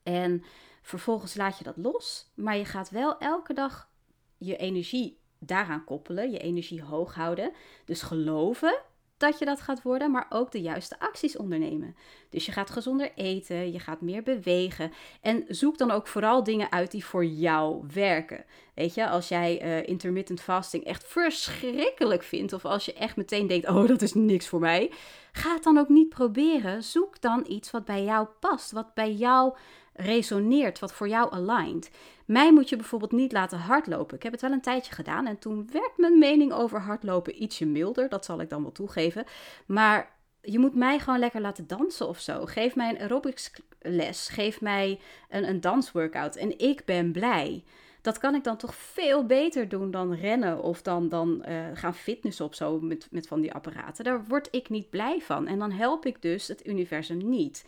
En 0.03 0.43
vervolgens 0.81 1.35
laat 1.35 1.57
je 1.57 1.63
dat 1.63 1.77
los, 1.77 2.31
maar 2.35 2.57
je 2.57 2.65
gaat 2.65 2.89
wel 2.89 3.17
elke 3.17 3.53
dag 3.53 3.89
je 4.37 4.57
energie 4.57 5.19
daaraan 5.39 5.83
koppelen, 5.83 6.31
je 6.31 6.39
energie 6.39 6.83
hoog 6.83 7.15
houden. 7.15 7.51
Dus 7.85 8.01
geloven 8.01 8.81
dat 9.17 9.39
je 9.39 9.45
dat 9.45 9.61
gaat 9.61 9.81
worden, 9.81 10.11
maar 10.11 10.25
ook 10.29 10.51
de 10.51 10.61
juiste 10.61 10.99
acties 10.99 11.37
ondernemen. 11.37 11.95
Dus 12.29 12.45
je 12.45 12.51
gaat 12.51 12.69
gezonder 12.69 13.11
eten, 13.15 13.71
je 13.71 13.79
gaat 13.79 14.01
meer 14.01 14.23
bewegen 14.23 14.91
en 15.21 15.45
zoek 15.47 15.77
dan 15.77 15.91
ook 15.91 16.07
vooral 16.07 16.43
dingen 16.43 16.71
uit 16.71 16.91
die 16.91 17.05
voor 17.05 17.25
jou 17.25 17.83
werken. 17.93 18.45
Weet 18.73 18.93
je, 18.93 19.07
als 19.07 19.27
jij 19.27 19.63
uh, 19.63 19.87
intermittent 19.87 20.41
fasting 20.41 20.83
echt 20.83 21.03
verschrikkelijk 21.07 22.23
vindt 22.23 22.53
of 22.53 22.65
als 22.65 22.85
je 22.85 22.93
echt 22.93 23.15
meteen 23.15 23.47
denkt, 23.47 23.67
oh 23.67 23.87
dat 23.87 24.01
is 24.01 24.13
niks 24.13 24.47
voor 24.47 24.59
mij, 24.59 24.91
ga 25.31 25.53
het 25.53 25.63
dan 25.63 25.77
ook 25.77 25.89
niet 25.89 26.09
proberen. 26.09 26.83
Zoek 26.83 27.21
dan 27.21 27.45
iets 27.47 27.71
wat 27.71 27.85
bij 27.85 28.03
jou 28.03 28.27
past, 28.39 28.71
wat 28.71 28.93
bij 28.93 29.13
jou 29.13 29.55
resoneert, 29.97 30.79
wat 30.79 30.93
voor 30.93 31.07
jou 31.07 31.31
aligned. 31.31 31.91
Mij 32.25 32.53
moet 32.53 32.69
je 32.69 32.75
bijvoorbeeld 32.75 33.11
niet 33.11 33.31
laten 33.31 33.57
hardlopen. 33.57 34.15
Ik 34.15 34.23
heb 34.23 34.31
het 34.31 34.41
wel 34.41 34.51
een 34.51 34.61
tijdje 34.61 34.93
gedaan 34.93 35.27
en 35.27 35.39
toen 35.39 35.69
werd 35.71 35.91
mijn 35.97 36.19
mening 36.19 36.53
over 36.53 36.81
hardlopen 36.81 37.43
ietsje 37.43 37.65
milder. 37.65 38.09
Dat 38.09 38.25
zal 38.25 38.41
ik 38.41 38.49
dan 38.49 38.61
wel 38.61 38.71
toegeven. 38.71 39.25
Maar 39.65 40.15
je 40.41 40.59
moet 40.59 40.75
mij 40.75 40.99
gewoon 40.99 41.19
lekker 41.19 41.41
laten 41.41 41.67
dansen 41.67 42.07
of 42.07 42.19
zo. 42.19 42.45
Geef 42.45 42.75
mij 42.75 42.89
een 42.89 42.99
aerobics 42.99 43.51
les. 43.79 44.27
Geef 44.27 44.61
mij 44.61 44.99
een, 45.29 45.49
een 45.49 45.61
dansworkout. 45.61 46.35
En 46.35 46.59
ik 46.59 46.85
ben 46.85 47.11
blij. 47.11 47.63
Dat 48.01 48.17
kan 48.17 48.35
ik 48.35 48.43
dan 48.43 48.57
toch 48.57 48.75
veel 48.75 49.25
beter 49.25 49.69
doen 49.69 49.91
dan 49.91 50.13
rennen 50.13 50.61
of 50.61 50.81
dan, 50.81 51.09
dan 51.09 51.43
uh, 51.47 51.65
gaan 51.73 51.95
fitnessen 51.95 52.45
of 52.45 52.55
zo 52.55 52.79
met, 52.79 53.07
met 53.11 53.27
van 53.27 53.41
die 53.41 53.53
apparaten. 53.53 54.03
Daar 54.03 54.25
word 54.25 54.47
ik 54.51 54.69
niet 54.69 54.89
blij 54.89 55.19
van. 55.21 55.47
En 55.47 55.59
dan 55.59 55.71
help 55.71 56.05
ik 56.05 56.21
dus 56.21 56.47
het 56.47 56.67
universum 56.67 57.29
niet. 57.29 57.65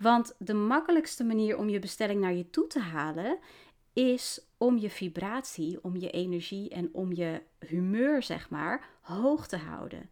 Want 0.00 0.34
de 0.38 0.54
makkelijkste 0.54 1.24
manier 1.24 1.58
om 1.58 1.68
je 1.68 1.78
bestelling 1.78 2.20
naar 2.20 2.34
je 2.34 2.50
toe 2.50 2.66
te 2.66 2.78
halen 2.78 3.38
is 3.92 4.46
om 4.58 4.78
je 4.78 4.90
vibratie, 4.90 5.78
om 5.82 5.96
je 5.96 6.10
energie 6.10 6.68
en 6.68 6.88
om 6.92 7.12
je 7.12 7.42
humeur, 7.58 8.22
zeg 8.22 8.50
maar, 8.50 8.88
hoog 9.00 9.46
te 9.46 9.56
houden. 9.56 10.10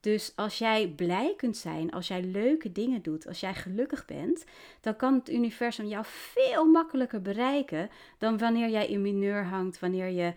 Dus 0.00 0.32
als 0.36 0.58
jij 0.58 0.88
blij 0.88 1.34
kunt 1.36 1.56
zijn, 1.56 1.90
als 1.90 2.08
jij 2.08 2.22
leuke 2.22 2.72
dingen 2.72 3.02
doet, 3.02 3.26
als 3.26 3.40
jij 3.40 3.54
gelukkig 3.54 4.04
bent, 4.04 4.44
dan 4.80 4.96
kan 4.96 5.14
het 5.14 5.30
universum 5.30 5.86
jou 5.86 6.04
veel 6.06 6.64
makkelijker 6.64 7.22
bereiken 7.22 7.90
dan 8.18 8.38
wanneer 8.38 8.68
jij 8.68 8.86
in 8.86 9.02
mineur 9.02 9.44
hangt, 9.44 9.78
wanneer 9.78 10.08
je 10.08 10.32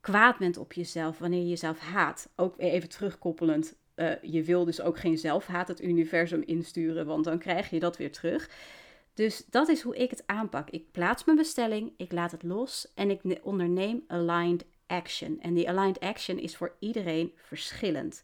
kwaad 0.00 0.38
bent 0.38 0.56
op 0.56 0.72
jezelf, 0.72 1.18
wanneer 1.18 1.40
je 1.40 1.48
jezelf 1.48 1.78
haat. 1.78 2.28
Ook 2.36 2.58
even 2.58 2.88
terugkoppelend 2.88 3.76
uh, 3.96 4.12
je 4.22 4.42
wil 4.42 4.64
dus 4.64 4.80
ook 4.80 4.98
geen 4.98 5.18
zelfhaat 5.18 5.68
het 5.68 5.82
universum 5.82 6.42
insturen, 6.42 7.06
want 7.06 7.24
dan 7.24 7.38
krijg 7.38 7.70
je 7.70 7.80
dat 7.80 7.96
weer 7.96 8.12
terug. 8.12 8.50
Dus 9.14 9.44
dat 9.50 9.68
is 9.68 9.82
hoe 9.82 9.96
ik 9.96 10.10
het 10.10 10.22
aanpak. 10.26 10.70
Ik 10.70 10.90
plaats 10.90 11.24
mijn 11.24 11.38
bestelling, 11.38 11.92
ik 11.96 12.12
laat 12.12 12.30
het 12.30 12.42
los 12.42 12.92
en 12.94 13.10
ik 13.10 13.20
onderneem 13.42 14.04
aligned 14.06 14.64
action. 14.86 15.40
En 15.40 15.54
die 15.54 15.68
aligned 15.68 16.00
action 16.00 16.38
is 16.38 16.56
voor 16.56 16.76
iedereen 16.78 17.32
verschillend. 17.36 18.22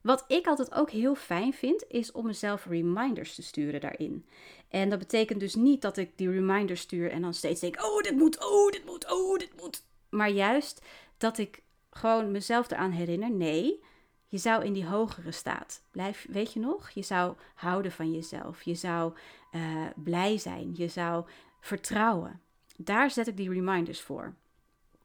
Wat 0.00 0.24
ik 0.28 0.46
altijd 0.46 0.74
ook 0.74 0.90
heel 0.90 1.14
fijn 1.14 1.52
vind, 1.52 1.84
is 1.88 2.12
om 2.12 2.26
mezelf 2.26 2.66
reminders 2.66 3.34
te 3.34 3.42
sturen 3.42 3.80
daarin. 3.80 4.26
En 4.68 4.88
dat 4.88 4.98
betekent 4.98 5.40
dus 5.40 5.54
niet 5.54 5.82
dat 5.82 5.96
ik 5.96 6.12
die 6.16 6.30
reminders 6.30 6.80
stuur 6.80 7.10
en 7.10 7.22
dan 7.22 7.34
steeds 7.34 7.60
denk: 7.60 7.82
oh, 7.82 8.02
dit 8.02 8.16
moet, 8.16 8.44
oh, 8.44 8.70
dit 8.70 8.84
moet, 8.84 9.12
oh, 9.12 9.38
dit 9.38 9.60
moet. 9.60 9.82
Maar 10.10 10.30
juist 10.30 10.82
dat 11.18 11.38
ik 11.38 11.62
gewoon 11.90 12.30
mezelf 12.30 12.70
eraan 12.70 12.90
herinner: 12.90 13.30
nee, 13.30 13.80
je 14.30 14.38
zou 14.38 14.64
in 14.64 14.72
die 14.72 14.86
hogere 14.86 15.32
staat 15.32 15.82
blijf, 15.90 16.26
weet 16.28 16.52
je 16.52 16.60
nog? 16.60 16.90
Je 16.90 17.02
zou 17.02 17.34
houden 17.54 17.92
van 17.92 18.12
jezelf. 18.12 18.62
Je 18.62 18.74
zou 18.74 19.12
uh, 19.52 19.86
blij 19.96 20.38
zijn. 20.38 20.70
Je 20.74 20.88
zou 20.88 21.24
vertrouwen. 21.60 22.40
Daar 22.76 23.10
zet 23.10 23.26
ik 23.26 23.36
die 23.36 23.52
reminders 23.52 24.00
voor. 24.00 24.34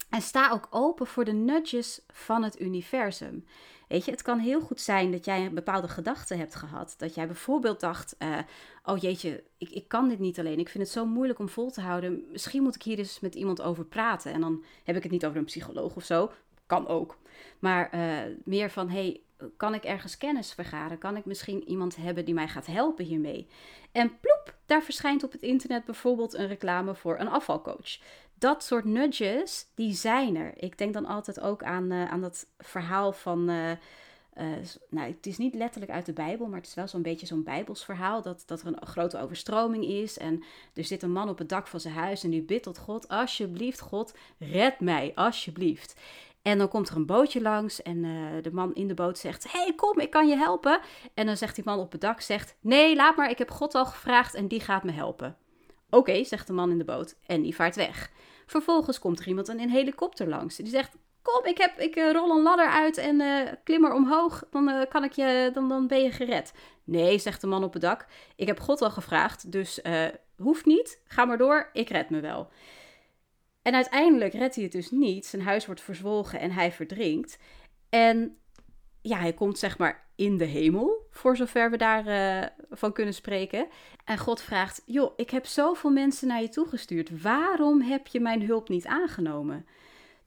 En 0.09 0.21
sta 0.21 0.49
ook 0.51 0.67
open 0.69 1.07
voor 1.07 1.25
de 1.25 1.33
nudges 1.33 2.01
van 2.07 2.43
het 2.43 2.59
universum. 2.59 3.45
Weet 3.87 4.05
je, 4.05 4.11
het 4.11 4.21
kan 4.21 4.39
heel 4.39 4.61
goed 4.61 4.81
zijn 4.81 5.11
dat 5.11 5.25
jij 5.25 5.45
een 5.45 5.53
bepaalde 5.53 5.87
gedachte 5.87 6.35
hebt 6.35 6.55
gehad. 6.55 6.95
Dat 6.97 7.15
jij 7.15 7.27
bijvoorbeeld 7.27 7.79
dacht: 7.79 8.15
uh, 8.19 8.37
Oh 8.83 8.97
jeetje, 8.97 9.43
ik, 9.57 9.69
ik 9.69 9.87
kan 9.87 10.09
dit 10.09 10.19
niet 10.19 10.39
alleen. 10.39 10.59
Ik 10.59 10.69
vind 10.69 10.83
het 10.83 10.93
zo 10.93 11.05
moeilijk 11.05 11.39
om 11.39 11.49
vol 11.49 11.71
te 11.71 11.81
houden. 11.81 12.25
Misschien 12.31 12.63
moet 12.63 12.75
ik 12.75 12.83
hier 12.83 12.97
eens 12.97 13.19
met 13.19 13.35
iemand 13.35 13.61
over 13.61 13.85
praten. 13.85 14.33
En 14.33 14.41
dan 14.41 14.63
heb 14.83 14.95
ik 14.95 15.03
het 15.03 15.11
niet 15.11 15.25
over 15.25 15.37
een 15.37 15.45
psycholoog 15.45 15.95
of 15.95 16.03
zo. 16.03 16.31
Kan 16.65 16.87
ook. 16.87 17.17
Maar 17.59 17.95
uh, 17.95 18.35
meer 18.43 18.69
van, 18.69 18.89
hey, 18.89 19.21
kan 19.57 19.73
ik 19.73 19.83
ergens 19.83 20.17
kennis 20.17 20.53
vergaren? 20.53 20.97
Kan 20.97 21.17
ik 21.17 21.25
misschien 21.25 21.69
iemand 21.69 21.95
hebben 21.95 22.25
die 22.25 22.33
mij 22.33 22.47
gaat 22.47 22.65
helpen 22.65 23.05
hiermee? 23.05 23.47
En 23.91 24.19
ploep, 24.19 24.55
daar 24.65 24.83
verschijnt 24.83 25.23
op 25.23 25.31
het 25.31 25.41
internet 25.41 25.85
bijvoorbeeld 25.85 26.33
een 26.33 26.47
reclame 26.47 26.95
voor 26.95 27.19
een 27.19 27.29
afvalcoach. 27.29 27.97
Dat 28.37 28.63
soort 28.63 28.85
nudges, 28.85 29.67
die 29.75 29.93
zijn 29.93 30.35
er. 30.35 30.53
Ik 30.55 30.77
denk 30.77 30.93
dan 30.93 31.05
altijd 31.05 31.39
ook 31.39 31.63
aan, 31.63 31.91
uh, 31.91 32.11
aan 32.11 32.21
dat 32.21 32.47
verhaal 32.57 33.11
van... 33.11 33.49
Uh, 33.49 33.71
nou, 34.89 35.07
het 35.07 35.25
is 35.25 35.37
niet 35.37 35.53
letterlijk 35.55 35.91
uit 35.91 36.05
de 36.05 36.13
Bijbel, 36.13 36.47
maar 36.47 36.59
het 36.59 36.67
is 36.67 36.73
wel 36.73 36.87
zo'n 36.87 37.01
beetje 37.01 37.25
zo'n 37.25 37.43
Bijbels 37.43 37.85
verhaal. 37.85 38.21
Dat, 38.21 38.43
dat 38.45 38.61
er 38.61 38.67
een 38.67 38.87
grote 38.87 39.19
overstroming 39.19 39.85
is. 39.85 40.17
En 40.17 40.43
er 40.73 40.83
zit 40.83 41.03
een 41.03 41.11
man 41.11 41.29
op 41.29 41.37
het 41.37 41.49
dak 41.49 41.67
van 41.67 41.79
zijn 41.79 41.93
huis 41.93 42.23
en 42.23 42.29
die 42.29 42.41
bidt 42.41 42.63
tot 42.63 42.77
God: 42.77 43.07
Alsjeblieft, 43.07 43.79
God, 43.79 44.13
red 44.39 44.79
mij, 44.79 45.11
alsjeblieft. 45.15 45.95
En 46.45 46.57
dan 46.57 46.67
komt 46.67 46.89
er 46.89 46.95
een 46.95 47.05
bootje 47.05 47.41
langs 47.41 47.81
en 47.81 48.03
uh, 48.03 48.41
de 48.41 48.51
man 48.51 48.73
in 48.75 48.87
de 48.87 48.93
boot 48.93 49.17
zegt: 49.17 49.51
hey, 49.51 49.73
kom, 49.75 49.99
ik 49.99 50.09
kan 50.09 50.27
je 50.27 50.35
helpen. 50.35 50.79
En 51.13 51.25
dan 51.25 51.37
zegt 51.37 51.55
die 51.55 51.63
man 51.63 51.79
op 51.79 51.91
het 51.91 52.01
dak: 52.01 52.21
zegt, 52.21 52.55
Nee, 52.61 52.95
laat 52.95 53.15
maar, 53.15 53.29
ik 53.29 53.37
heb 53.37 53.51
God 53.51 53.75
al 53.75 53.85
gevraagd 53.85 54.33
en 54.33 54.47
die 54.47 54.59
gaat 54.59 54.83
me 54.83 54.91
helpen. 54.91 55.37
Oké, 55.89 56.23
zegt 56.23 56.47
de 56.47 56.53
man 56.53 56.71
in 56.71 56.77
de 56.77 56.83
boot 56.83 57.17
en 57.25 57.41
die 57.41 57.55
vaart 57.55 57.75
weg. 57.75 58.11
Vervolgens 58.45 58.99
komt 58.99 59.19
er 59.19 59.27
iemand 59.27 59.49
in 59.49 59.59
een 59.59 59.69
helikopter 59.69 60.27
langs. 60.27 60.55
Die 60.55 60.67
zegt: 60.67 60.95
Kom, 61.21 61.45
ik, 61.45 61.57
heb, 61.57 61.79
ik 61.79 61.95
uh, 61.95 62.11
rol 62.11 62.31
een 62.31 62.43
ladder 62.43 62.69
uit 62.69 62.97
en 62.97 63.19
uh, 63.19 63.49
klim 63.63 63.85
er 63.85 63.93
omhoog. 63.93 64.43
Dan, 64.51 64.85
kan 64.89 65.03
ik 65.03 65.11
je, 65.11 65.49
dan, 65.53 65.69
dan 65.69 65.87
ben 65.87 66.03
je 66.03 66.11
gered. 66.11 66.53
Nee, 66.83 67.19
zegt 67.19 67.41
de 67.41 67.47
man 67.47 67.63
op 67.63 67.73
het 67.73 67.81
dak. 67.81 68.05
Ik 68.35 68.47
heb 68.47 68.59
God 68.59 68.81
al 68.81 68.91
gevraagd, 68.91 69.51
dus 69.51 69.81
hoeft 70.37 70.65
niet. 70.65 71.01
Ga 71.07 71.25
maar 71.25 71.37
door, 71.37 71.69
ik 71.73 71.89
red 71.89 72.09
me 72.09 72.19
wel. 72.19 72.49
En 73.65 73.75
uiteindelijk 73.75 74.33
redt 74.33 74.55
hij 74.55 74.63
het 74.63 74.73
dus 74.73 74.91
niet. 74.91 75.25
Zijn 75.25 75.41
huis 75.41 75.65
wordt 75.65 75.81
verzwolgen 75.81 76.39
en 76.39 76.51
hij 76.51 76.71
verdrinkt. 76.71 77.37
En 77.89 78.37
ja, 79.01 79.17
hij 79.17 79.33
komt 79.33 79.59
zeg 79.59 79.77
maar 79.77 80.07
in 80.15 80.37
de 80.37 80.45
hemel, 80.45 81.07
voor 81.11 81.35
zover 81.37 81.71
we 81.71 81.77
daarvan 81.77 82.13
uh, 82.13 82.45
van 82.69 82.93
kunnen 82.93 83.13
spreken. 83.13 83.67
En 84.03 84.17
God 84.17 84.41
vraagt: 84.41 84.81
Joh, 84.85 85.13
ik 85.15 85.29
heb 85.29 85.45
zoveel 85.45 85.89
mensen 85.89 86.27
naar 86.27 86.41
je 86.41 86.49
toegestuurd. 86.49 87.21
Waarom 87.21 87.81
heb 87.81 88.07
je 88.07 88.19
mijn 88.19 88.45
hulp 88.45 88.69
niet 88.69 88.85
aangenomen? 88.85 89.65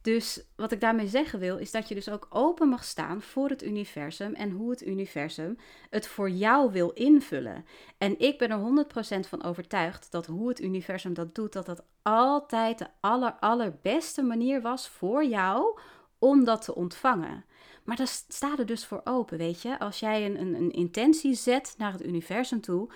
Dus 0.02 0.44
wat 0.56 0.72
ik 0.72 0.80
daarmee 0.80 1.06
zeggen 1.06 1.38
wil, 1.38 1.56
is 1.56 1.70
dat 1.70 1.88
je 1.88 1.94
dus 1.94 2.08
ook 2.08 2.26
open 2.30 2.68
mag 2.68 2.84
staan 2.84 3.22
voor 3.22 3.48
het 3.48 3.64
universum 3.64 4.34
en 4.34 4.50
hoe 4.50 4.70
het 4.70 4.86
universum 4.86 5.58
het 5.90 6.06
voor 6.06 6.30
jou 6.30 6.72
wil 6.72 6.90
invullen. 6.90 7.64
En 7.98 8.18
ik 8.18 8.38
ben 8.38 8.50
er 8.50 8.86
100% 9.26 9.28
van 9.28 9.42
overtuigd 9.42 10.10
dat 10.10 10.26
hoe 10.26 10.48
het 10.48 10.60
universum 10.60 11.14
dat 11.14 11.34
doet, 11.34 11.52
dat 11.52 11.66
dat 11.66 11.82
altijd 12.02 12.78
de 12.78 12.86
aller, 13.00 13.32
allerbeste 13.40 14.22
manier 14.22 14.62
was 14.62 14.88
voor 14.88 15.24
jou 15.24 15.78
om 16.18 16.44
dat 16.44 16.62
te 16.62 16.74
ontvangen. 16.74 17.44
Maar 17.84 17.96
daar 17.96 18.06
staat 18.28 18.58
er 18.58 18.66
dus 18.66 18.86
voor 18.86 19.00
open, 19.04 19.38
weet 19.38 19.62
je. 19.62 19.78
Als 19.78 20.00
jij 20.00 20.26
een, 20.26 20.40
een, 20.40 20.54
een 20.54 20.72
intentie 20.72 21.34
zet 21.34 21.74
naar 21.78 21.92
het 21.92 22.04
universum 22.04 22.60
toe, 22.60 22.88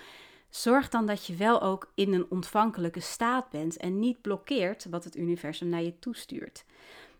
zorg 0.49 0.89
dan 0.89 1.05
dat 1.05 1.25
je 1.25 1.35
wel 1.35 1.61
ook 1.61 1.91
in 1.95 2.13
een 2.13 2.25
ontvankelijke 2.29 2.99
staat 2.99 3.49
bent 3.49 3.77
en 3.77 3.99
niet 3.99 4.21
blokkeert 4.21 4.85
wat 4.89 5.03
het 5.03 5.15
universum 5.15 5.69
naar 5.69 5.83
je 5.83 5.99
toestuurt. 5.99 6.65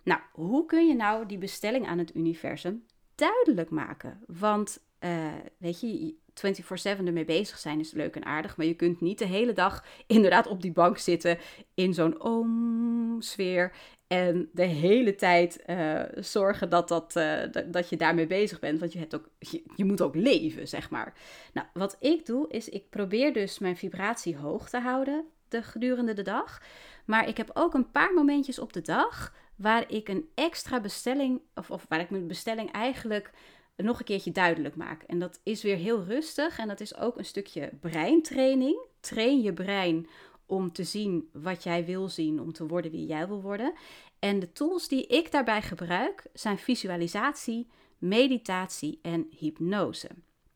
Nou, 0.03 0.21
hoe 0.31 0.65
kun 0.65 0.87
je 0.87 0.95
nou 0.95 1.25
die 1.25 1.37
bestelling 1.37 1.87
aan 1.87 1.97
het 1.97 2.15
universum 2.15 2.85
duidelijk 3.15 3.69
maken? 3.69 4.23
Want 4.27 4.83
uh, 4.99 5.33
weet 5.57 5.79
je, 5.79 6.15
24/7 6.33 6.83
ermee 6.83 7.25
bezig 7.25 7.57
zijn 7.57 7.79
is 7.79 7.91
leuk 7.91 8.15
en 8.15 8.25
aardig, 8.25 8.57
maar 8.57 8.65
je 8.65 8.75
kunt 8.75 9.01
niet 9.01 9.19
de 9.19 9.25
hele 9.25 9.53
dag 9.53 9.85
inderdaad 10.07 10.47
op 10.47 10.61
die 10.61 10.71
bank 10.71 10.97
zitten 10.97 11.37
in 11.73 11.93
zo'n 11.93 12.21
om-sfeer 12.21 13.71
en 14.07 14.49
de 14.51 14.65
hele 14.65 15.15
tijd 15.15 15.63
uh, 15.67 16.01
zorgen 16.15 16.69
dat, 16.69 16.87
dat, 16.87 17.15
uh, 17.15 17.41
dat 17.65 17.89
je 17.89 17.97
daarmee 17.97 18.27
bezig 18.27 18.59
bent. 18.59 18.79
Want 18.79 18.93
je, 18.93 18.99
hebt 18.99 19.15
ook, 19.15 19.29
je, 19.39 19.63
je, 19.75 19.85
moet 19.85 20.01
ook 20.01 20.15
leven, 20.15 20.67
zeg 20.67 20.89
maar. 20.89 21.13
Nou, 21.53 21.67
wat 21.73 21.97
ik 21.99 22.25
doe, 22.25 22.49
is 22.49 22.69
ik 22.69 22.89
probeer 22.89 23.33
dus 23.33 23.59
mijn 23.59 23.77
vibratie 23.77 24.37
hoog 24.37 24.69
te 24.69 24.79
houden 24.79 25.25
de, 25.47 25.63
gedurende 25.63 26.13
de 26.13 26.21
dag. 26.21 26.61
Maar 27.05 27.27
ik 27.27 27.37
heb 27.37 27.49
ook 27.53 27.73
een 27.73 27.91
paar 27.91 28.13
momentjes 28.13 28.59
op 28.59 28.73
de 28.73 28.81
dag 28.81 29.33
waar 29.63 29.91
ik 29.91 30.09
een 30.09 30.29
extra 30.35 30.79
bestelling, 30.79 31.41
of, 31.55 31.71
of 31.71 31.85
waar 31.89 31.99
ik 31.99 32.09
mijn 32.09 32.27
bestelling 32.27 32.71
eigenlijk 32.71 33.31
nog 33.75 33.99
een 33.99 34.05
keertje 34.05 34.31
duidelijk 34.31 34.75
maak. 34.75 35.03
En 35.03 35.19
dat 35.19 35.39
is 35.43 35.63
weer 35.63 35.77
heel 35.77 36.03
rustig 36.03 36.57
en 36.57 36.67
dat 36.67 36.79
is 36.79 36.97
ook 36.97 37.17
een 37.17 37.25
stukje 37.25 37.71
breintraining. 37.79 38.85
Train 38.99 39.41
je 39.41 39.53
brein 39.53 40.07
om 40.45 40.71
te 40.71 40.83
zien 40.83 41.29
wat 41.33 41.63
jij 41.63 41.85
wil 41.85 42.09
zien, 42.09 42.39
om 42.39 42.53
te 42.53 42.67
worden 42.67 42.91
wie 42.91 43.05
jij 43.05 43.27
wil 43.27 43.41
worden. 43.41 43.73
En 44.19 44.39
de 44.39 44.51
tools 44.51 44.87
die 44.87 45.07
ik 45.07 45.31
daarbij 45.31 45.61
gebruik 45.61 46.25
zijn 46.33 46.57
visualisatie, 46.57 47.67
meditatie 47.97 48.99
en 49.01 49.27
hypnose. 49.29 50.09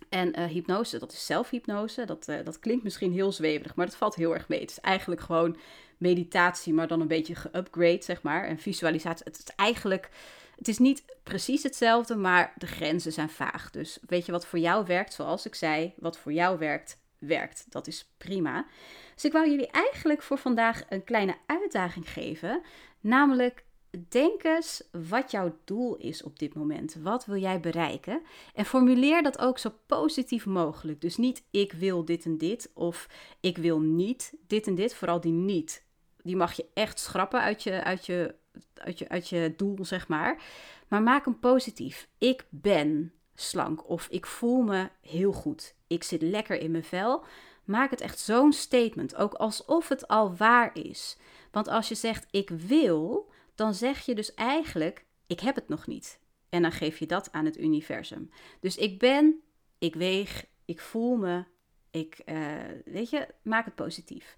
En 0.09 0.39
uh, 0.39 0.45
hypnose, 0.45 0.99
dat 0.99 1.11
is 1.11 1.25
zelfhypnose. 1.25 2.05
Dat, 2.05 2.27
uh, 2.27 2.35
dat 2.43 2.59
klinkt 2.59 2.83
misschien 2.83 3.11
heel 3.11 3.31
zweverig, 3.31 3.75
maar 3.75 3.85
dat 3.85 3.95
valt 3.95 4.15
heel 4.15 4.33
erg 4.33 4.47
mee. 4.47 4.59
Het 4.59 4.69
is 4.69 4.79
eigenlijk 4.79 5.21
gewoon 5.21 5.57
meditatie, 5.97 6.73
maar 6.73 6.87
dan 6.87 7.01
een 7.01 7.07
beetje 7.07 7.35
geupgrade, 7.35 8.03
zeg 8.03 8.21
maar. 8.21 8.43
En 8.43 8.59
visualisatie, 8.59 9.25
het 9.25 9.39
is 9.39 9.55
eigenlijk, 9.55 10.09
het 10.55 10.67
is 10.67 10.77
niet 10.77 11.03
precies 11.23 11.63
hetzelfde, 11.63 12.15
maar 12.15 12.53
de 12.57 12.67
grenzen 12.67 13.11
zijn 13.11 13.29
vaag. 13.29 13.69
Dus 13.71 13.99
weet 14.07 14.25
je 14.25 14.31
wat 14.31 14.45
voor 14.45 14.59
jou 14.59 14.85
werkt, 14.85 15.13
zoals 15.13 15.45
ik 15.45 15.55
zei, 15.55 15.93
wat 15.97 16.17
voor 16.17 16.33
jou 16.33 16.57
werkt, 16.57 16.97
werkt. 17.17 17.65
Dat 17.69 17.87
is 17.87 18.09
prima. 18.17 18.65
Dus 19.13 19.25
ik 19.25 19.31
wou 19.31 19.49
jullie 19.49 19.67
eigenlijk 19.67 20.21
voor 20.21 20.37
vandaag 20.37 20.83
een 20.89 21.03
kleine 21.03 21.35
uitdaging 21.45 22.09
geven. 22.09 22.61
Namelijk, 22.99 23.65
denk 24.09 24.43
eens 24.43 24.83
wat 24.91 25.31
jouw 25.31 25.57
doel 25.63 25.95
is 25.95 26.23
op 26.23 26.39
dit 26.39 26.53
moment. 26.53 26.95
Wat 27.01 27.25
wil 27.25 27.37
jij 27.37 27.59
bereiken? 27.59 28.21
En 28.53 28.65
formuleer 28.65 29.23
dat 29.23 29.39
ook 29.39 29.57
zo 29.57 29.73
positief 29.85 30.45
mogelijk. 30.45 31.01
Dus 31.01 31.17
niet 31.17 31.43
ik 31.51 31.71
wil 31.71 32.05
dit 32.05 32.25
en 32.25 32.37
dit 32.37 32.71
of 32.73 33.09
ik 33.39 33.57
wil 33.57 33.79
niet 33.79 34.33
dit 34.47 34.67
en 34.67 34.75
dit. 34.75 34.95
Vooral 34.95 35.21
die 35.21 35.31
niet. 35.31 35.85
Die 36.27 36.35
mag 36.35 36.53
je 36.53 36.65
echt 36.73 36.99
schrappen 36.99 37.41
uit 37.41 37.63
je, 37.63 37.83
uit 37.83 38.05
je, 38.05 38.35
uit 38.73 38.99
je, 38.99 39.09
uit 39.09 39.29
je 39.29 39.53
doel, 39.57 39.85
zeg 39.85 40.07
maar. 40.07 40.41
Maar 40.87 41.01
maak 41.01 41.25
hem 41.25 41.39
positief. 41.39 42.07
Ik 42.17 42.45
ben 42.49 43.13
slank 43.35 43.89
of 43.89 44.07
ik 44.09 44.25
voel 44.25 44.61
me 44.61 44.89
heel 45.01 45.31
goed. 45.31 45.75
Ik 45.87 46.03
zit 46.03 46.21
lekker 46.21 46.59
in 46.59 46.71
mijn 46.71 46.83
vel. 46.83 47.23
Maak 47.63 47.89
het 47.89 48.01
echt 48.01 48.19
zo'n 48.19 48.53
statement, 48.53 49.15
ook 49.15 49.33
alsof 49.33 49.87
het 49.87 50.07
al 50.07 50.35
waar 50.35 50.69
is. 50.73 51.17
Want 51.51 51.67
als 51.67 51.87
je 51.87 51.95
zegt 51.95 52.27
ik 52.31 52.49
wil, 52.49 53.31
dan 53.55 53.73
zeg 53.73 54.05
je 54.05 54.15
dus 54.15 54.33
eigenlijk 54.33 55.05
ik 55.27 55.39
heb 55.39 55.55
het 55.55 55.67
nog 55.67 55.87
niet. 55.87 56.19
En 56.49 56.61
dan 56.61 56.71
geef 56.71 56.99
je 56.99 57.05
dat 57.05 57.31
aan 57.31 57.45
het 57.45 57.57
universum. 57.57 58.29
Dus 58.59 58.77
ik 58.77 58.99
ben, 58.99 59.41
ik 59.77 59.95
weeg, 59.95 60.45
ik 60.65 60.79
voel 60.79 61.15
me, 61.15 61.43
ik, 61.91 62.21
uh, 62.25 62.55
weet 62.85 63.09
je, 63.09 63.27
maak 63.41 63.65
het 63.65 63.75
positief. 63.75 64.37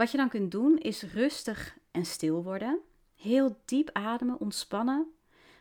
Wat 0.00 0.10
je 0.10 0.16
dan 0.16 0.28
kunt 0.28 0.50
doen 0.50 0.78
is 0.78 1.02
rustig 1.02 1.76
en 1.90 2.04
stil 2.04 2.42
worden. 2.42 2.80
Heel 3.16 3.56
diep 3.64 3.90
ademen, 3.92 4.40
ontspannen. 4.40 5.06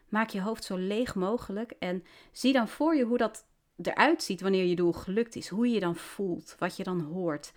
Maak 0.09 0.29
je 0.29 0.41
hoofd 0.41 0.63
zo 0.63 0.75
leeg 0.75 1.15
mogelijk 1.15 1.71
en 1.79 2.03
zie 2.31 2.53
dan 2.53 2.67
voor 2.67 2.95
je 2.95 3.03
hoe 3.03 3.17
dat 3.17 3.45
eruit 3.81 4.23
ziet 4.23 4.41
wanneer 4.41 4.65
je 4.65 4.75
doel 4.75 4.91
gelukt 4.91 5.35
is. 5.35 5.47
Hoe 5.47 5.67
je 5.67 5.73
je 5.73 5.79
dan 5.79 5.95
voelt, 5.95 6.55
wat 6.59 6.77
je 6.77 6.83
dan 6.83 7.01
hoort. 7.01 7.53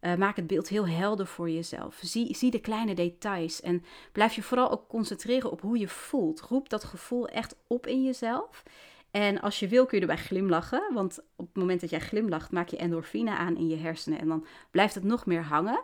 Uh, 0.00 0.14
maak 0.14 0.36
het 0.36 0.46
beeld 0.46 0.68
heel 0.68 0.88
helder 0.88 1.26
voor 1.26 1.50
jezelf. 1.50 1.98
Zie, 2.02 2.36
zie 2.36 2.50
de 2.50 2.60
kleine 2.60 2.94
details 2.94 3.60
en 3.60 3.84
blijf 4.12 4.34
je 4.34 4.42
vooral 4.42 4.70
ook 4.70 4.88
concentreren 4.88 5.50
op 5.50 5.60
hoe 5.60 5.78
je 5.78 5.88
voelt. 5.88 6.40
Roep 6.40 6.68
dat 6.68 6.84
gevoel 6.84 7.28
echt 7.28 7.56
op 7.66 7.86
in 7.86 8.02
jezelf. 8.02 8.62
En 9.10 9.40
als 9.40 9.58
je 9.58 9.68
wil 9.68 9.86
kun 9.86 9.98
je 9.98 10.06
erbij 10.06 10.24
glimlachen, 10.24 10.94
want 10.94 11.18
op 11.36 11.46
het 11.46 11.56
moment 11.56 11.80
dat 11.80 11.90
jij 11.90 12.00
glimlacht 12.00 12.50
maak 12.50 12.68
je 12.68 12.76
endorfine 12.76 13.30
aan 13.36 13.56
in 13.56 13.68
je 13.68 13.76
hersenen 13.76 14.18
en 14.18 14.28
dan 14.28 14.46
blijft 14.70 14.94
het 14.94 15.04
nog 15.04 15.26
meer 15.26 15.42
hangen. 15.42 15.80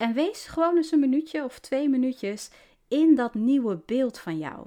En 0.00 0.12
wees 0.12 0.46
gewoon 0.46 0.76
eens 0.76 0.92
een 0.92 1.00
minuutje 1.00 1.44
of 1.44 1.58
twee 1.58 1.88
minuutjes 1.88 2.50
in 2.88 3.14
dat 3.14 3.34
nieuwe 3.34 3.82
beeld 3.86 4.18
van 4.18 4.38
jou. 4.38 4.66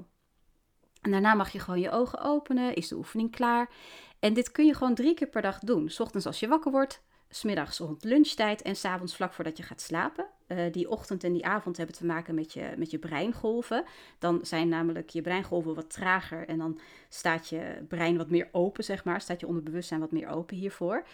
En 1.02 1.12
daarna 1.12 1.34
mag 1.34 1.50
je 1.50 1.60
gewoon 1.60 1.80
je 1.80 1.92
ogen 1.92 2.20
openen, 2.20 2.75
is 2.75 2.88
de 2.88 2.96
oefening 2.96 3.32
klaar. 3.32 3.70
En 4.20 4.34
dit 4.34 4.52
kun 4.52 4.66
je 4.66 4.74
gewoon 4.74 4.96
drie 4.96 5.13
keer 5.13 5.28
per 5.28 5.42
dag 5.42 5.60
doen. 5.60 5.90
S 5.90 6.00
ochtends 6.00 6.25
als 6.25 6.40
je 6.40 6.48
wakker 6.48 6.72
wordt, 6.72 7.02
smiddags 7.30 7.78
rond 7.78 8.04
lunchtijd 8.04 8.62
en 8.62 8.75
s'avonds 8.75 9.16
vlak 9.16 9.34
voordat 9.34 9.58
je 9.58 9.63
gaat 9.63 9.82
slapen. 9.82 10.25
Uh, 10.48 10.72
die 10.72 10.90
ochtend 10.90 11.24
en 11.24 11.34
die 11.34 11.46
avond 11.46 11.78
hebben 11.78 11.96
te 11.96 12.06
maken 12.06 12.36
met 12.36 12.54
je, 12.54 12.74
met 12.78 12.92
je 12.92 13.00
breingolven. 13.00 13.84
Dan 14.20 14.40
zijn 14.46 14.68
namelijk 14.68 15.10
je 15.10 15.22
breingolven 15.22 15.75
wat 15.75 15.90
trager 15.90 16.48
en 16.48 16.58
dan 16.58 16.80
staat 17.10 17.50
je 17.50 17.86
brein 17.88 18.18
wat 18.18 18.30
meer 18.30 18.50
open, 18.52 18.84
zeg 18.84 19.04
maar. 19.04 19.22
Staat 19.22 19.40
je 19.40 19.48
onderbewustzijn 19.48 20.00
wat 20.00 20.12
meer 20.12 20.28
open 20.28 20.58
hiervoor. 20.58 21.06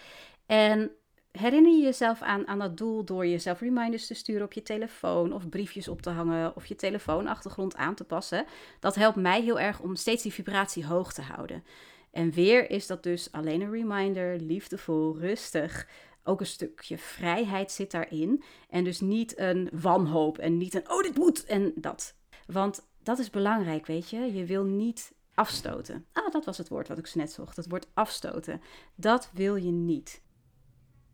En 0.45 0.91
herinner 1.31 1.71
je 1.71 1.83
jezelf 1.83 2.21
aan, 2.21 2.47
aan 2.47 2.59
dat 2.59 2.77
doel 2.77 3.03
door 3.03 3.27
jezelf 3.27 3.59
reminders 3.59 4.07
te 4.07 4.13
sturen 4.13 4.45
op 4.45 4.53
je 4.53 4.61
telefoon 4.61 5.33
of 5.33 5.49
briefjes 5.49 5.87
op 5.87 6.01
te 6.01 6.09
hangen 6.09 6.55
of 6.55 6.65
je 6.65 6.75
telefoonachtergrond 6.75 7.75
aan 7.75 7.95
te 7.95 8.03
passen. 8.03 8.45
Dat 8.79 8.95
helpt 8.95 9.17
mij 9.17 9.41
heel 9.41 9.59
erg 9.59 9.79
om 9.79 9.95
steeds 9.95 10.23
die 10.23 10.33
vibratie 10.33 10.85
hoog 10.85 11.13
te 11.13 11.21
houden. 11.21 11.63
En 12.11 12.31
weer 12.31 12.69
is 12.69 12.87
dat 12.87 13.03
dus 13.03 13.31
alleen 13.31 13.61
een 13.61 13.71
reminder, 13.71 14.39
liefdevol, 14.39 15.17
rustig. 15.17 15.87
Ook 16.23 16.39
een 16.39 16.45
stukje 16.45 16.97
vrijheid 16.97 17.71
zit 17.71 17.91
daarin. 17.91 18.43
En 18.69 18.83
dus 18.83 18.99
niet 18.99 19.39
een 19.39 19.69
wanhoop 19.71 20.37
en 20.37 20.57
niet 20.57 20.73
een 20.73 20.89
oh 20.91 21.01
dit 21.01 21.17
moet 21.17 21.45
en 21.45 21.71
dat. 21.75 22.15
Want 22.45 22.87
dat 23.03 23.19
is 23.19 23.29
belangrijk, 23.29 23.85
weet 23.85 24.09
je. 24.09 24.33
Je 24.33 24.45
wil 24.45 24.63
niet 24.63 25.13
afstoten. 25.33 26.05
Ah, 26.13 26.31
dat 26.31 26.45
was 26.45 26.57
het 26.57 26.69
woord 26.69 26.87
wat 26.87 26.97
ik 26.97 27.15
net 27.15 27.31
zocht. 27.31 27.55
Het 27.55 27.69
woord 27.69 27.87
afstoten. 27.93 28.61
Dat 28.95 29.29
wil 29.33 29.55
je 29.55 29.71
niet. 29.71 30.21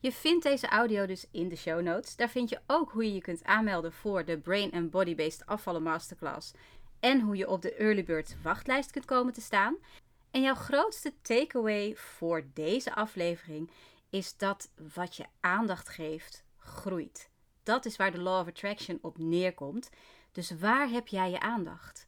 Je 0.06 0.12
vindt 0.12 0.44
deze 0.44 0.68
audio 0.68 1.06
dus 1.06 1.26
in 1.32 1.50
de 1.50 1.56
show 1.56 1.82
notes. 1.82 2.16
Daar 2.16 2.30
vind 2.30 2.50
je 2.50 2.60
ook 2.68 2.92
hoe 2.92 3.04
je 3.04 3.14
je 3.14 3.22
kunt 3.22 3.44
aanmelden 3.44 3.94
voor 3.94 4.26
de 4.26 4.38
Brain 4.38 4.72
and 4.72 4.92
Body 4.92 5.16
Based 5.16 5.46
Afvallen 5.46 5.84
Masterclass. 5.84 6.52
En 7.00 7.22
hoe 7.22 7.36
je 7.36 7.50
op 7.50 7.62
de 7.62 7.74
Early 7.74 8.04
Bird 8.04 8.36
wachtlijst 8.44 8.92
kunt 8.92 9.06
komen 9.06 9.34
te 9.34 9.42
staan. 9.42 9.78
En 10.32 10.42
jouw 10.42 10.56
grootste 10.56 11.14
takeaway 11.22 11.96
voor 11.96 12.46
deze 12.54 12.96
aflevering 12.96 13.72
is 14.10 14.38
dat 14.38 14.70
wat 14.94 15.16
je 15.16 15.26
aandacht 15.40 15.90
geeft, 15.90 16.44
groeit. 16.58 17.30
Dat 17.64 17.86
is 17.86 17.96
waar 17.96 18.12
de 18.12 18.22
Law 18.22 18.40
of 18.40 18.48
Attraction 18.48 19.00
op 19.02 19.18
neerkomt. 19.18 19.90
Dus 20.32 20.52
waar 20.52 20.90
heb 20.90 21.08
jij 21.08 21.30
je 21.30 21.40
aandacht? 21.40 22.06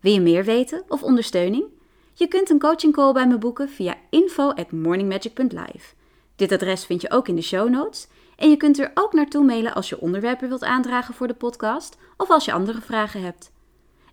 Wil 0.00 0.12
je 0.12 0.20
meer 0.20 0.44
weten 0.44 0.84
of 0.88 1.02
ondersteuning? 1.02 1.64
Je 2.14 2.26
kunt 2.26 2.50
een 2.50 2.58
coaching 2.58 2.92
call 2.92 3.12
bij 3.12 3.26
me 3.26 3.38
boeken 3.38 3.68
via 3.68 3.94
info 4.10 4.50
at 4.50 4.72
morningmagic.live. 4.72 5.94
Dit 6.36 6.52
adres 6.52 6.84
vind 6.84 7.00
je 7.00 7.10
ook 7.10 7.28
in 7.28 7.36
de 7.36 7.42
show 7.42 7.68
notes. 7.68 8.08
En 8.36 8.50
je 8.50 8.56
kunt 8.56 8.78
er 8.78 8.90
ook 8.94 9.12
naartoe 9.12 9.44
mailen 9.44 9.74
als 9.74 9.88
je 9.88 10.00
onderwerpen 10.00 10.48
wilt 10.48 10.64
aandragen 10.64 11.14
voor 11.14 11.26
de 11.26 11.34
podcast 11.34 11.98
of 12.16 12.30
als 12.30 12.44
je 12.44 12.52
andere 12.52 12.80
vragen 12.80 13.22
hebt. 13.22 13.54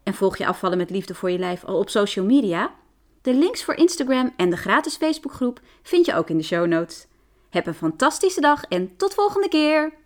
En 0.03 0.13
volg 0.13 0.37
je 0.37 0.45
afvallen 0.45 0.77
met 0.77 0.89
liefde 0.89 1.15
voor 1.15 1.31
je 1.31 1.39
lijf 1.39 1.63
al 1.63 1.77
op 1.77 1.89
social 1.89 2.25
media? 2.25 2.73
De 3.21 3.33
links 3.33 3.63
voor 3.63 3.75
Instagram 3.75 4.33
en 4.37 4.49
de 4.49 4.57
gratis 4.57 4.95
Facebookgroep 4.95 5.59
vind 5.83 6.05
je 6.05 6.15
ook 6.15 6.29
in 6.29 6.37
de 6.37 6.43
show 6.43 6.67
notes. 6.67 7.07
Heb 7.49 7.67
een 7.67 7.73
fantastische 7.73 8.41
dag 8.41 8.63
en 8.63 8.95
tot 8.97 9.13
volgende 9.13 9.47
keer! 9.47 10.02